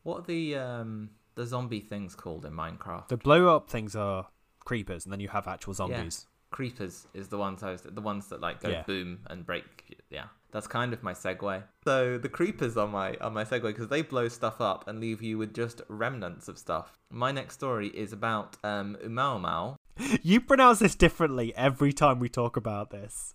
What 0.02 0.18
are 0.18 0.26
the 0.26 0.56
um 0.56 1.10
the 1.36 1.46
zombie 1.46 1.80
things 1.80 2.14
called 2.14 2.44
in 2.44 2.52
Minecraft? 2.52 3.08
The 3.08 3.16
blow 3.16 3.54
up 3.54 3.70
things 3.70 3.94
are 3.94 4.28
creepers, 4.64 5.04
and 5.04 5.12
then 5.12 5.20
you 5.20 5.28
have 5.28 5.46
actual 5.46 5.74
zombies. 5.74 6.26
Creepers 6.50 7.06
is 7.14 7.28
the 7.28 7.38
ones 7.38 7.62
I 7.62 7.70
was 7.70 7.82
the 7.82 8.00
ones 8.00 8.28
that 8.28 8.40
like 8.40 8.60
go 8.60 8.68
Yeah. 8.68 8.82
boom 8.82 9.20
and 9.28 9.46
break. 9.46 9.96
Yeah, 10.10 10.26
that's 10.50 10.66
kind 10.66 10.92
of 10.92 11.02
my 11.02 11.12
segue. 11.12 11.62
So 11.84 12.18
the 12.18 12.28
creepers 12.28 12.76
are 12.76 12.88
my 12.88 13.14
are 13.20 13.30
my 13.30 13.44
segue 13.44 13.62
because 13.62 13.88
they 13.88 14.02
blow 14.02 14.28
stuff 14.28 14.60
up 14.60 14.88
and 14.88 15.00
leave 15.00 15.22
you 15.22 15.38
with 15.38 15.54
just 15.54 15.82
remnants 15.88 16.48
of 16.48 16.58
stuff. 16.58 16.98
My 17.10 17.30
next 17.32 17.54
story 17.54 17.88
is 17.88 18.12
about 18.12 18.56
um 18.64 18.96
Umaumau. 19.04 19.76
You 20.22 20.40
pronounce 20.40 20.80
this 20.80 20.94
differently 20.94 21.54
every 21.54 21.92
time 21.92 22.18
we 22.18 22.28
talk 22.28 22.56
about 22.56 22.90
this. 22.90 23.34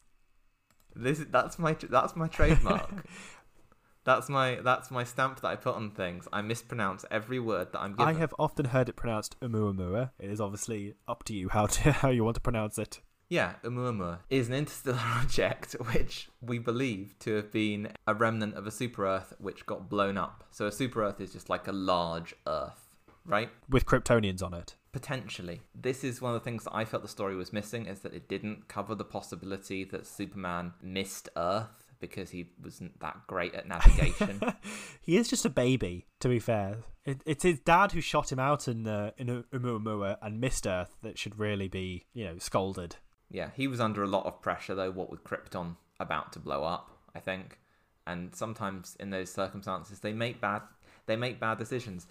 This 0.96 1.24
that's 1.30 1.58
my 1.60 1.76
that's 1.90 2.16
my 2.16 2.28
trademark. 2.28 3.06
that's 4.04 4.30
my 4.30 4.56
that's 4.64 4.92
my 4.92 5.04
stamp 5.04 5.40
that 5.42 5.48
I 5.48 5.56
put 5.56 5.76
on 5.76 5.92
things. 5.92 6.28
I 6.34 6.42
mispronounce 6.42 7.06
every 7.12 7.40
word 7.40 7.72
that 7.74 7.80
I'm 7.80 7.92
given. 7.92 8.08
I 8.08 8.20
have 8.20 8.34
often 8.40 8.66
heard 8.66 8.90
it 8.90 8.96
pronounced 8.96 9.40
Oumuamua. 9.40 10.12
It 10.20 10.30
is 10.30 10.42
obviously 10.42 10.96
up 11.08 11.24
to 11.26 11.34
you 11.34 11.50
how 11.50 11.68
to 11.68 11.92
how 12.02 12.10
you 12.10 12.24
want 12.24 12.36
to 12.36 12.42
pronounce 12.42 12.78
it. 12.78 13.02
Yeah, 13.30 13.54
Oumuamua 13.64 14.20
is 14.32 14.48
an 14.48 14.56
interstellar 14.56 15.00
object 15.22 15.74
which 15.94 16.30
we 16.42 16.58
believe 16.58 17.18
to 17.20 17.36
have 17.36 17.52
been 17.52 17.92
a 18.08 18.16
remnant 18.16 18.56
of 18.56 18.66
a 18.66 18.72
super 18.72 19.06
Earth 19.06 19.34
which 19.38 19.68
got 19.68 19.88
blown 19.88 20.18
up. 20.18 20.44
So 20.50 20.66
a 20.66 20.72
super 20.72 21.04
Earth 21.04 21.22
is 21.22 21.32
just 21.32 21.48
like 21.50 21.68
a 21.68 21.72
large 21.72 22.34
Earth, 22.48 22.96
right? 23.26 23.50
With 23.70 23.86
Kryptonians 23.86 24.42
on 24.42 24.56
it. 24.56 24.76
Potentially. 24.92 25.62
This 25.76 26.04
is 26.04 26.22
one 26.22 26.34
of 26.34 26.42
the 26.42 26.44
things 26.44 26.64
that 26.64 26.76
I 26.76 26.86
felt 26.86 27.04
the 27.04 27.10
story 27.10 27.36
was 27.36 27.54
missing 27.54 27.86
is 27.86 28.00
that 28.00 28.14
it 28.14 28.28
didn't 28.28 28.68
cover 28.68 28.96
the 28.96 29.06
possibility 29.06 29.84
that 29.86 30.08
Superman 30.08 30.74
missed 30.82 31.30
Earth 31.38 31.90
because 32.00 32.32
he 32.32 32.50
wasn't 32.64 33.00
that 33.00 33.28
great 33.28 33.54
at 33.54 33.68
navigation. 33.68 34.42
he 35.02 35.18
is 35.18 35.28
just 35.28 35.46
a 35.46 35.50
baby, 35.50 36.08
to 36.22 36.30
be 36.30 36.40
fair. 36.40 36.78
It, 37.06 37.22
it's 37.26 37.44
his 37.44 37.60
dad 37.60 37.92
who 37.92 38.02
shot 38.02 38.32
him 38.32 38.40
out 38.40 38.68
in 38.68 38.88
uh, 38.88 39.12
in 39.18 39.44
Oumuamua 39.54 40.18
and 40.22 40.40
missed 40.40 40.66
Earth 40.66 40.96
that 41.04 41.18
should 41.18 41.38
really 41.38 41.68
be, 41.68 42.06
you 42.14 42.26
know, 42.26 42.38
scolded. 42.38 42.96
Yeah, 43.30 43.50
he 43.56 43.68
was 43.68 43.80
under 43.80 44.04
a 44.04 44.08
lot 44.08 44.26
of 44.26 44.42
pressure 44.42 44.76
though, 44.76 44.92
what 44.92 45.12
with 45.12 45.24
Krypton 45.24 45.76
about 46.00 46.34
to 46.34 46.40
blow 46.40 46.64
up, 46.64 46.98
I 47.14 47.20
think. 47.20 47.60
And 48.08 48.34
sometimes 48.34 48.98
in 49.00 49.12
those 49.12 49.32
circumstances 49.32 50.00
they 50.00 50.14
make 50.14 50.42
bad 50.42 50.62
they 51.06 51.16
make 51.16 51.40
bad 51.40 51.58
decisions. 51.58 52.08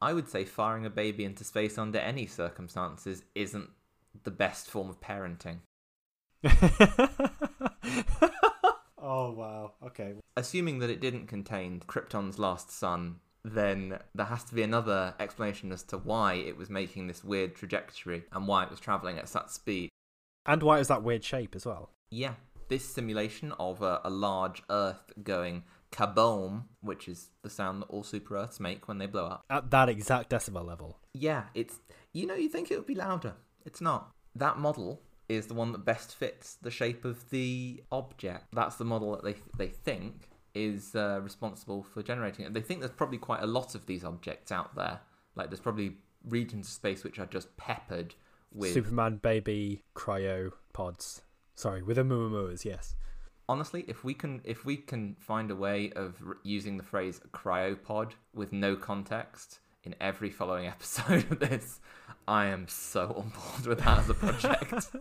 I 0.00 0.12
would 0.12 0.28
say 0.28 0.44
firing 0.44 0.86
a 0.86 0.90
baby 0.90 1.24
into 1.24 1.44
space 1.44 1.76
under 1.78 1.98
any 1.98 2.26
circumstances 2.26 3.22
isn't 3.34 3.70
the 4.24 4.30
best 4.30 4.70
form 4.70 4.88
of 4.88 5.00
parenting. 5.00 5.58
oh 8.98 9.32
wow. 9.32 9.72
Okay. 9.84 10.14
Assuming 10.36 10.78
that 10.78 10.90
it 10.90 11.00
didn't 11.00 11.26
contain 11.26 11.80
Krypton's 11.80 12.38
last 12.38 12.70
son, 12.70 13.16
then 13.44 13.98
there 14.14 14.26
has 14.26 14.44
to 14.44 14.54
be 14.54 14.62
another 14.62 15.14
explanation 15.18 15.72
as 15.72 15.82
to 15.84 15.98
why 15.98 16.34
it 16.34 16.56
was 16.56 16.70
making 16.70 17.06
this 17.08 17.24
weird 17.24 17.56
trajectory 17.56 18.24
and 18.32 18.46
why 18.46 18.64
it 18.64 18.70
was 18.70 18.80
traveling 18.80 19.18
at 19.18 19.28
such 19.28 19.48
speed. 19.50 19.90
And 20.46 20.62
why 20.62 20.76
it 20.76 20.80
was 20.80 20.88
that 20.88 21.02
weird 21.02 21.24
shape 21.24 21.56
as 21.56 21.66
well? 21.66 21.90
Yeah, 22.10 22.34
this 22.68 22.84
simulation 22.84 23.52
of 23.58 23.82
a, 23.82 24.00
a 24.04 24.10
large 24.10 24.62
Earth 24.70 25.12
going 25.22 25.64
kaboom, 25.90 26.64
which 26.80 27.08
is 27.08 27.30
the 27.42 27.50
sound 27.50 27.82
that 27.82 27.86
all 27.86 28.02
super 28.02 28.36
Earths 28.36 28.60
make 28.60 28.88
when 28.88 28.98
they 28.98 29.06
blow 29.06 29.26
up. 29.26 29.44
At 29.50 29.70
that 29.70 29.88
exact 29.88 30.30
decibel 30.30 30.66
level. 30.66 30.98
Yeah, 31.14 31.44
it's 31.54 31.80
you 32.12 32.26
know 32.26 32.34
you 32.34 32.48
think 32.48 32.70
it 32.70 32.76
would 32.76 32.86
be 32.86 32.94
louder. 32.94 33.34
It's 33.64 33.80
not. 33.80 34.12
That 34.34 34.58
model 34.58 35.02
is 35.28 35.46
the 35.46 35.54
one 35.54 35.72
that 35.72 35.84
best 35.84 36.14
fits 36.14 36.56
the 36.60 36.70
shape 36.70 37.04
of 37.04 37.28
the 37.30 37.82
object. 37.92 38.46
That's 38.52 38.76
the 38.76 38.84
model 38.84 39.12
that 39.12 39.24
they 39.24 39.36
they 39.56 39.68
think 39.68 40.30
is 40.54 40.94
uh, 40.94 41.20
responsible 41.22 41.82
for 41.82 42.02
generating 42.02 42.44
it. 42.44 42.54
They 42.54 42.62
think 42.62 42.80
there's 42.80 42.92
probably 42.92 43.18
quite 43.18 43.42
a 43.42 43.46
lot 43.46 43.74
of 43.74 43.86
these 43.86 44.04
objects 44.04 44.50
out 44.50 44.74
there. 44.74 45.00
Like 45.34 45.50
there's 45.50 45.60
probably 45.60 45.96
regions 46.24 46.66
of 46.66 46.72
space 46.72 47.04
which 47.04 47.18
are 47.18 47.26
just 47.26 47.56
peppered 47.56 48.14
with 48.52 48.72
Superman 48.72 49.18
baby 49.22 49.84
cryo 49.94 50.52
pods. 50.72 51.22
Sorry, 51.54 51.82
with 51.82 51.96
Oumuamuas, 51.96 52.64
yes. 52.64 52.96
Honestly, 53.48 53.84
if 53.88 54.04
we 54.04 54.14
can 54.14 54.40
if 54.44 54.64
we 54.64 54.76
can 54.76 55.16
find 55.18 55.50
a 55.50 55.56
way 55.56 55.90
of 55.96 56.16
r- 56.26 56.36
using 56.42 56.76
the 56.76 56.82
phrase 56.82 57.20
cryopod 57.32 58.12
with 58.34 58.52
no 58.52 58.76
context 58.76 59.60
in 59.84 59.94
every 60.00 60.30
following 60.30 60.66
episode 60.74 61.30
of 61.30 61.40
this, 61.40 61.80
I 62.26 62.46
am 62.46 62.66
so 62.68 63.02
on 63.16 63.30
board 63.30 63.66
with 63.66 63.78
that 63.84 63.98
as 63.98 64.10
a 64.10 64.14
project. 64.14 64.90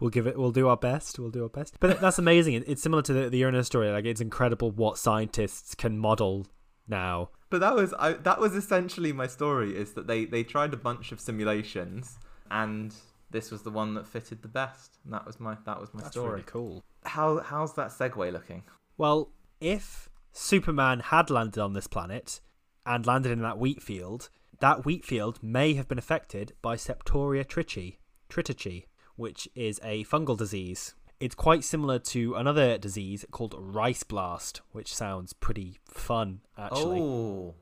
We'll 0.00 0.08
give 0.08 0.26
it. 0.26 0.38
We'll 0.38 0.50
do 0.50 0.66
our 0.66 0.78
best. 0.78 1.18
We'll 1.18 1.28
do 1.28 1.42
our 1.42 1.50
best. 1.50 1.76
But 1.78 2.00
that's 2.00 2.18
amazing. 2.18 2.64
It's 2.66 2.80
similar 2.80 3.02
to 3.02 3.12
the 3.12 3.28
the 3.28 3.36
Uranus 3.36 3.66
story. 3.66 3.90
Like 3.90 4.06
it's 4.06 4.22
incredible 4.22 4.70
what 4.70 4.96
scientists 4.96 5.74
can 5.74 5.98
model 5.98 6.46
now. 6.88 7.28
but 7.50 7.60
that 7.60 7.74
was 7.74 7.92
I, 7.98 8.14
that 8.14 8.40
was 8.40 8.54
essentially 8.54 9.12
my 9.12 9.26
story. 9.26 9.76
Is 9.76 9.92
that 9.92 10.06
they 10.06 10.24
they 10.24 10.42
tried 10.42 10.72
a 10.72 10.78
bunch 10.78 11.12
of 11.12 11.20
simulations 11.20 12.18
and 12.50 12.94
this 13.30 13.50
was 13.50 13.62
the 13.62 13.70
one 13.70 13.94
that 13.94 14.06
fitted 14.06 14.42
the 14.42 14.48
best. 14.48 14.98
And 15.04 15.12
that 15.12 15.26
was 15.26 15.40
my 15.40 15.56
that 15.64 15.80
was 15.80 15.92
my 15.94 16.02
That's 16.02 16.12
story. 16.12 16.30
really 16.30 16.42
cool. 16.44 16.84
How 17.04 17.40
how's 17.40 17.74
that 17.74 17.88
segue 17.90 18.32
looking? 18.32 18.62
Well, 18.96 19.32
if 19.60 20.08
Superman 20.32 21.00
had 21.00 21.30
landed 21.30 21.60
on 21.60 21.72
this 21.72 21.86
planet 21.86 22.40
and 22.86 23.06
landed 23.06 23.32
in 23.32 23.42
that 23.42 23.58
wheat 23.58 23.82
field, 23.82 24.28
that 24.60 24.84
wheat 24.84 25.04
field 25.04 25.42
may 25.42 25.74
have 25.74 25.88
been 25.88 25.98
affected 25.98 26.52
by 26.62 26.76
Septoria 26.76 27.44
trichi, 27.44 27.96
tritici, 28.28 28.84
which 29.16 29.48
is 29.54 29.80
a 29.82 30.04
fungal 30.04 30.36
disease. 30.36 30.94
It's 31.18 31.34
quite 31.34 31.64
similar 31.64 31.98
to 31.98 32.34
another 32.34 32.78
disease 32.78 33.26
called 33.30 33.54
rice 33.58 34.02
blast, 34.02 34.62
which 34.72 34.94
sounds 34.94 35.34
pretty 35.34 35.78
fun, 35.86 36.40
actually. 36.56 37.00
Oh, 37.00 37.54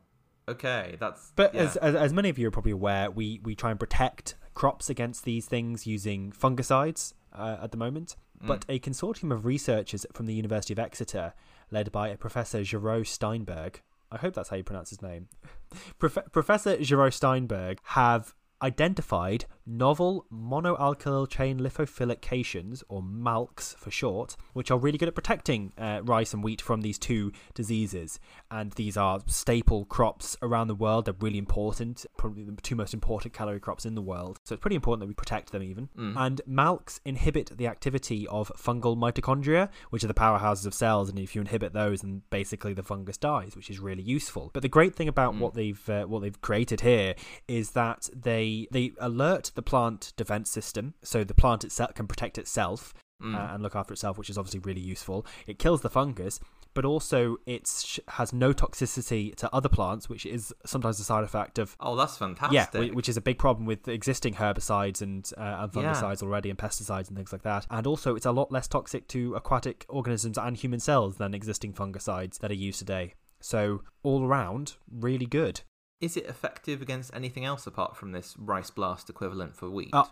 okay, 0.49 0.97
that's 1.01 1.33
But 1.35 1.55
yeah. 1.55 1.63
as, 1.63 1.77
as 1.79 1.95
as 1.97 2.13
many 2.13 2.29
of 2.29 2.39
you 2.39 2.47
are 2.47 2.53
probably 2.53 2.73
aware, 2.73 3.11
we 3.11 3.41
we 3.43 3.57
try 3.57 3.71
and 3.73 3.81
protect 3.81 4.37
crops 4.59 4.90
against 4.90 5.25
these 5.25 5.47
things 5.47 5.87
using 5.87 6.33
fungicides 6.33 7.14
uh, 7.33 7.59
at 7.62 7.71
the 7.71 7.77
moment. 7.77 8.16
Mm. 8.42 8.49
But 8.49 8.64
a 8.68 8.81
consortium 8.81 9.33
of 9.33 9.47
researchers 9.47 10.05
from 10.12 10.27
the 10.27 10.35
University 10.35 10.73
of 10.73 10.81
Exeter, 10.81 11.33
led 11.71 11.92
by 11.92 12.09
a 12.09 12.16
Professor 12.16 12.64
Gero 12.64 13.05
Steinberg, 13.05 13.83
I 14.11 14.16
hope 14.16 14.35
that's 14.35 14.49
how 14.49 14.57
you 14.57 14.64
pronounce 14.64 14.90
his 14.90 15.01
name, 15.01 15.29
Prof- 16.01 16.33
Professor 16.33 16.77
Steinberg, 17.12 17.79
have 17.85 18.35
identified 18.61 19.44
novel 19.69 20.27
monoalkyl 20.33 21.29
chain 21.29 21.61
lipophilic 21.61 22.21
cations, 22.21 22.83
or 22.89 23.03
MALCs 23.03 23.77
for 23.77 23.91
short, 23.91 24.37
which 24.55 24.71
are 24.71 24.79
really 24.79 24.99
good 24.99 25.09
at 25.09 25.15
protecting 25.15 25.73
uh, 25.79 26.01
rice 26.03 26.33
and 26.33 26.43
wheat 26.43 26.61
from 26.63 26.81
these 26.81 26.99
two 26.99 27.31
diseases. 27.55 28.19
And 28.51 28.73
these 28.73 28.97
are 28.97 29.21
staple 29.27 29.85
crops 29.85 30.37
around 30.43 30.69
the 30.69 30.75
world. 30.75 31.05
They're 31.05 31.15
really 31.21 31.39
important, 31.39 32.07
probably 32.17 32.45
the 32.45 32.53
two 32.63 32.75
most 32.75 32.95
important 32.95 33.35
calorie 33.35 33.61
crops 33.61 33.85
in 33.85 33.95
the 33.95 34.03
world. 34.03 34.39
So 34.45 34.55
it's 34.55 34.63
pretty 34.63 34.77
important 34.77 35.01
that 35.01 35.09
we 35.09 35.15
protect 35.15 35.53
them 35.53 35.63
even. 35.63 35.89
Mm. 35.97 36.15
And 36.17 36.41
MALCs 36.49 37.01
inhibit 37.05 37.57
the 37.57 37.67
activity 37.67 38.27
of 38.29 38.51
fungal 38.57 38.97
mitochondria, 38.97 39.69
which 39.91 40.03
are 40.03 40.09
the 40.09 40.15
powerhouses 40.15 40.67
of 40.67 40.75
cells. 40.75 41.11
And 41.11 41.19
if 41.19 41.35
you 41.35 41.43
inhibit 41.43 41.75
those, 41.75 42.01
then 42.01 42.23
basically 42.31 42.73
the 42.73 42.83
fungus 42.83 43.19
dies, 43.19 43.55
which 43.55 43.69
is 43.71 43.79
really 43.79 44.03
useful. 44.03 44.51
But 44.55 44.63
the 44.63 44.69
great 44.69 44.95
thing 44.95 45.09
about 45.09 45.35
Mm. 45.35 45.41
what 45.41 45.55
they've 45.55 45.89
uh, 45.91 46.05
what 46.05 46.23
they've 46.23 46.41
created 46.41 46.81
here 46.81 47.15
is 47.47 47.73
that 47.73 48.09
they 48.15 48.67
they 48.71 48.93
alert 48.99 49.53
the 49.59 49.62
plant 49.62 50.12
defense 50.16 50.49
system, 50.59 50.94
so 51.03 51.25
the 51.25 51.35
plant 51.42 51.64
itself 51.64 51.92
can 51.94 52.07
protect 52.07 52.38
itself 52.38 52.94
Mm. 53.21 53.35
uh, 53.35 53.53
and 53.55 53.64
look 53.64 53.75
after 53.75 53.92
itself, 53.92 54.16
which 54.16 54.31
is 54.31 54.38
obviously 54.38 54.61
really 54.61 54.81
useful. 54.81 55.27
It 55.49 55.59
kills 55.59 55.81
the 55.81 55.90
fungus, 55.90 56.38
but 56.73 56.85
also 56.85 57.38
it 57.47 57.66
sh- 57.66 57.99
has 58.18 58.33
no 58.33 58.53
toxicity 58.53 59.35
to 59.40 59.53
other 59.53 59.68
plants, 59.68 60.09
which 60.09 60.25
is 60.25 60.55
sometimes 60.64 61.01
a 61.01 61.05
side 61.11 61.25
effect 61.25 61.59
of. 61.59 61.75
oh, 61.81 61.97
that's 61.97 62.16
fantastic. 62.16 62.55
Yeah, 62.55 62.66
whi- 62.81 62.94
which 62.94 63.09
is 63.09 63.16
a 63.16 63.21
big 63.21 63.37
problem 63.37 63.66
with 63.66 63.88
existing 63.88 64.35
herbicides 64.35 65.03
and, 65.03 65.29
uh, 65.37 65.40
and 65.40 65.75
Yeah. 65.75 65.92
fungicides 65.94 66.23
already, 66.23 66.49
and 66.49 66.57
pesticides 66.57 67.09
and 67.09 67.16
things 67.16 67.33
like 67.33 67.42
that. 67.42 67.66
And 67.71 67.88
also, 67.88 68.14
it's 68.14 68.27
a 68.27 68.31
lot 68.31 68.53
less 68.53 68.68
toxic 68.68 69.09
to 69.09 69.35
aquatic 69.35 69.85
organisms 69.88 70.38
and 70.38 70.57
human 70.57 70.79
cells 70.79 71.16
than 71.16 71.35
existing 71.35 71.73
fungicides 71.73 72.38
that 72.38 72.53
are 72.53 72.62
used 72.68 72.79
today. 72.79 73.14
So, 73.40 73.83
all 74.05 74.23
around, 74.25 74.77
really 74.88 75.27
good. 75.27 75.62
Is 76.01 76.17
it 76.17 76.27
effective 76.27 76.81
against 76.81 77.13
anything 77.15 77.45
else 77.45 77.67
apart 77.67 77.97
from 77.97 78.13
this 78.13 78.37
rice 78.39 78.71
blast 78.71 79.11
equivalent 79.11 79.57
for 79.57 79.69
wheat? 79.69 79.91
Uh, 79.93 80.05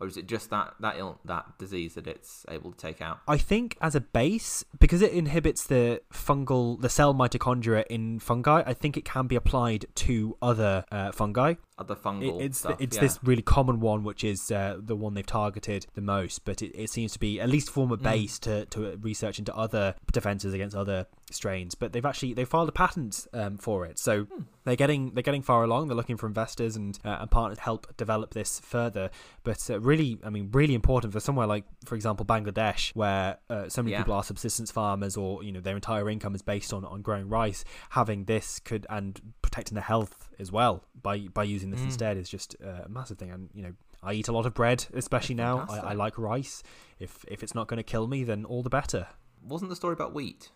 or 0.00 0.06
is 0.06 0.16
it 0.16 0.26
just 0.26 0.48
that 0.50 0.74
that 0.80 0.96
Ill, 0.96 1.20
that 1.26 1.58
disease 1.58 1.94
that 1.94 2.06
it's 2.06 2.46
able 2.48 2.72
to 2.72 2.78
take 2.78 3.02
out? 3.02 3.20
I 3.28 3.36
think 3.36 3.76
as 3.80 3.94
a 3.94 4.00
base, 4.00 4.64
because 4.78 5.02
it 5.02 5.12
inhibits 5.12 5.66
the 5.66 6.00
fungal, 6.12 6.80
the 6.80 6.88
cell 6.88 7.14
mitochondria 7.14 7.84
in 7.88 8.18
fungi, 8.18 8.62
I 8.66 8.72
think 8.72 8.96
it 8.96 9.04
can 9.04 9.26
be 9.26 9.36
applied 9.36 9.86
to 9.96 10.36
other 10.40 10.84
uh, 10.90 11.12
fungi. 11.12 11.54
Other 11.80 11.96
It- 12.20 12.44
it's 12.44 12.58
stuff. 12.58 12.76
it's 12.78 12.96
yeah. 12.96 13.00
this 13.02 13.18
really 13.24 13.40
common 13.42 13.80
one, 13.80 14.04
which 14.04 14.22
is 14.22 14.50
uh, 14.52 14.76
the 14.78 14.94
one 14.94 15.14
they've 15.14 15.24
targeted 15.26 15.86
the 15.94 16.02
most. 16.02 16.44
But 16.44 16.60
it, 16.62 16.72
it 16.78 16.90
seems 16.90 17.12
to 17.14 17.18
be 17.18 17.40
at 17.40 17.48
least 17.48 17.70
form 17.70 17.90
a 17.90 17.96
Mm. 17.96 18.02
base 18.02 18.38
to, 18.40 18.66
to 18.66 18.96
research 19.00 19.38
into 19.38 19.56
other 19.56 19.94
defenses 20.12 20.52
against 20.52 20.76
other 20.76 21.06
strains. 21.30 21.74
But 21.74 21.92
they've 21.92 22.04
actually 22.04 22.34
they 22.34 22.44
filed 22.44 22.68
a 22.68 22.72
patent 22.72 23.26
um, 23.32 23.56
for 23.56 23.86
it, 23.86 23.98
so 23.98 24.24
Hmm. 24.24 24.42
they're 24.64 24.76
getting 24.76 25.14
they're 25.14 25.22
getting 25.22 25.42
far 25.42 25.64
along. 25.64 25.88
They're 25.88 25.96
looking 25.96 26.16
for 26.18 26.26
investors 26.26 26.76
and 26.76 26.98
uh, 27.04 27.16
and 27.20 27.30
partners 27.30 27.56
to 27.58 27.64
help 27.64 27.96
develop 27.96 28.34
this 28.34 28.60
further. 28.60 29.10
But 29.42 29.70
uh, 29.70 29.80
really, 29.80 30.18
I 30.22 30.28
mean, 30.30 30.50
really 30.52 30.74
important 30.74 31.12
for 31.14 31.20
somewhere 31.20 31.46
like, 31.46 31.64
for 31.86 31.94
example, 31.94 32.26
Bangladesh, 32.26 32.94
where 32.94 33.38
uh, 33.48 33.68
so 33.70 33.82
many 33.82 33.92
Yeah. 33.92 33.98
people 33.98 34.14
are 34.14 34.22
subsistence 34.24 34.70
farmers, 34.70 35.16
or 35.16 35.42
you 35.42 35.50
know 35.52 35.60
their 35.60 35.76
entire 35.76 36.10
income 36.10 36.34
is 36.34 36.42
based 36.42 36.72
on 36.74 36.84
on 36.84 37.00
growing 37.00 37.28
rice. 37.28 37.64
Having 37.90 38.24
this 38.24 38.58
could 38.60 38.86
and 38.90 39.20
protecting 39.40 39.74
their 39.76 39.84
health 39.84 40.28
as 40.40 40.50
well 40.50 40.84
by 41.02 41.18
by 41.32 41.44
using 41.44 41.70
this 41.70 41.80
Mm. 41.80 41.84
instead 41.86 42.16
is 42.16 42.28
just 42.28 42.56
uh, 42.64 42.84
a 42.84 42.88
massive 42.88 43.18
thing. 43.18 43.30
And 43.30 43.50
you 43.54 43.62
know, 43.62 43.72
I 44.02 44.14
eat 44.14 44.28
a 44.28 44.32
lot 44.32 44.46
of 44.46 44.54
bread, 44.54 44.86
especially 44.94 45.34
now. 45.34 45.66
I, 45.68 45.78
I 45.78 45.92
like 45.92 46.18
rice. 46.18 46.62
If 46.98 47.24
if 47.28 47.42
it's 47.42 47.54
not 47.54 47.68
going 47.68 47.78
to 47.78 47.82
kill 47.84 48.06
me, 48.06 48.24
then 48.24 48.44
all 48.44 48.62
the 48.62 48.70
better. 48.70 49.06
Wasn't 49.42 49.68
the 49.70 49.76
story 49.76 49.92
about 49.94 50.14
wheat? 50.14 50.50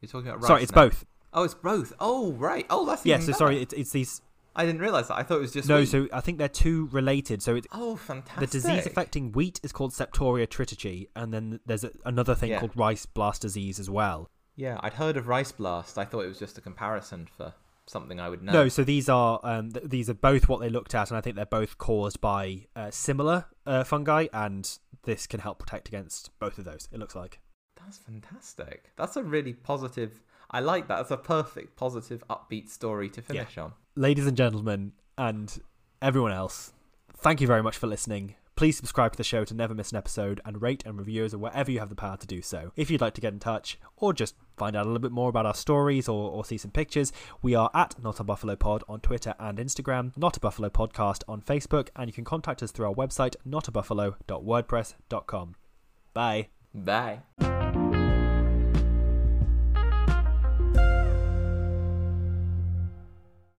You're 0.00 0.08
talking 0.08 0.28
about 0.28 0.40
rice. 0.42 0.48
sorry, 0.48 0.62
it's 0.62 0.72
now. 0.74 0.82
both. 0.84 1.04
Oh, 1.32 1.42
it's 1.44 1.54
both. 1.54 1.92
Oh, 2.00 2.32
right. 2.32 2.66
Oh, 2.70 2.84
that's 2.86 3.04
Yeah. 3.06 3.18
So 3.18 3.26
better. 3.26 3.32
sorry, 3.38 3.62
it's 3.62 3.74
it's 3.74 3.90
these. 3.92 4.20
I 4.56 4.66
didn't 4.66 4.80
realize 4.80 5.06
that. 5.08 5.16
I 5.16 5.22
thought 5.22 5.36
it 5.36 5.42
was 5.42 5.52
just 5.52 5.68
No, 5.68 5.78
wheat. 5.80 5.86
so 5.88 6.08
I 6.12 6.20
think 6.20 6.38
they're 6.38 6.48
two 6.48 6.88
related. 6.90 7.40
So 7.40 7.54
it, 7.54 7.66
Oh, 7.70 7.94
fantastic. 7.96 8.40
the 8.40 8.46
disease 8.58 8.84
affecting 8.84 9.30
wheat 9.30 9.60
is 9.62 9.70
called 9.70 9.92
Septoria 9.92 10.46
tritici, 10.48 11.06
and 11.14 11.32
then 11.32 11.60
there's 11.66 11.84
a, 11.84 11.92
another 12.04 12.34
thing 12.34 12.50
Yeah. 12.50 12.58
called 12.58 12.76
rice 12.76 13.06
blast 13.06 13.42
disease 13.42 13.78
as 13.78 13.88
well. 13.88 14.28
Yeah, 14.56 14.78
I'd 14.82 14.94
heard 14.94 15.16
of 15.16 15.28
rice 15.28 15.52
blast. 15.52 15.96
I 15.98 16.04
thought 16.04 16.24
it 16.24 16.28
was 16.28 16.38
just 16.40 16.58
a 16.58 16.60
comparison 16.60 17.28
for 17.36 17.54
something 17.86 18.20
I 18.20 18.28
would 18.28 18.42
know. 18.42 18.52
No, 18.52 18.68
so 18.68 18.84
these 18.84 19.08
are 19.08 19.40
um, 19.42 19.72
th- 19.72 19.86
these 19.88 20.08
are 20.08 20.14
both 20.14 20.48
what 20.48 20.60
they 20.60 20.68
looked 20.68 20.94
at, 20.94 21.10
and 21.10 21.18
I 21.18 21.20
think 21.20 21.36
they're 21.36 21.46
both 21.46 21.78
caused 21.78 22.20
by 22.20 22.66
uh, 22.76 22.90
similar 22.90 23.46
uh, 23.66 23.84
fungi, 23.84 24.26
and 24.32 24.78
this 25.04 25.26
can 25.26 25.40
help 25.40 25.58
protect 25.58 25.88
against 25.88 26.30
both 26.38 26.58
of 26.58 26.64
those. 26.64 26.88
It 26.92 26.98
looks 26.98 27.14
like. 27.14 27.40
That's 27.76 27.98
fantastic. 27.98 28.90
That's 28.96 29.16
a 29.16 29.22
really 29.22 29.52
positive. 29.52 30.22
I 30.50 30.60
like 30.60 30.88
that. 30.88 30.96
That's 30.96 31.10
a 31.10 31.16
perfect, 31.16 31.76
positive, 31.76 32.22
upbeat 32.28 32.68
story 32.68 33.08
to 33.10 33.22
finish 33.22 33.56
on. 33.56 33.72
Ladies 33.96 34.26
and 34.26 34.36
gentlemen, 34.36 34.92
and 35.16 35.60
everyone 36.02 36.32
else, 36.32 36.72
thank 37.16 37.40
you 37.40 37.46
very 37.46 37.62
much 37.62 37.76
for 37.76 37.86
listening. 37.86 38.34
Please 38.60 38.76
subscribe 38.76 39.12
to 39.12 39.16
the 39.16 39.24
show 39.24 39.42
to 39.42 39.54
never 39.54 39.74
miss 39.74 39.90
an 39.90 39.96
episode 39.96 40.38
and 40.44 40.60
rate 40.60 40.82
and 40.84 40.98
review 40.98 41.24
us 41.24 41.34
wherever 41.34 41.70
you 41.70 41.78
have 41.78 41.88
the 41.88 41.94
power 41.94 42.18
to 42.18 42.26
do 42.26 42.42
so. 42.42 42.72
If 42.76 42.90
you'd 42.90 43.00
like 43.00 43.14
to 43.14 43.20
get 43.22 43.32
in 43.32 43.38
touch 43.38 43.78
or 43.96 44.12
just 44.12 44.34
find 44.58 44.76
out 44.76 44.84
a 44.84 44.88
little 44.90 45.00
bit 45.00 45.12
more 45.12 45.30
about 45.30 45.46
our 45.46 45.54
stories 45.54 46.10
or, 46.10 46.30
or 46.30 46.44
see 46.44 46.58
some 46.58 46.70
pictures, 46.70 47.10
we 47.40 47.54
are 47.54 47.70
at 47.72 47.94
Not 48.02 48.20
a 48.20 48.22
Buffalo 48.22 48.56
Pod 48.56 48.84
on 48.86 49.00
Twitter 49.00 49.34
and 49.38 49.56
Instagram, 49.56 50.14
Not 50.14 50.36
a 50.36 50.40
Buffalo 50.40 50.68
Podcast 50.68 51.22
on 51.26 51.40
Facebook, 51.40 51.88
and 51.96 52.10
you 52.10 52.12
can 52.12 52.24
contact 52.24 52.62
us 52.62 52.70
through 52.70 52.88
our 52.88 52.94
website, 52.94 53.34
notabuffalo.wordpress.com. 53.48 55.54
Bye. 56.12 56.48
Bye. 56.74 57.20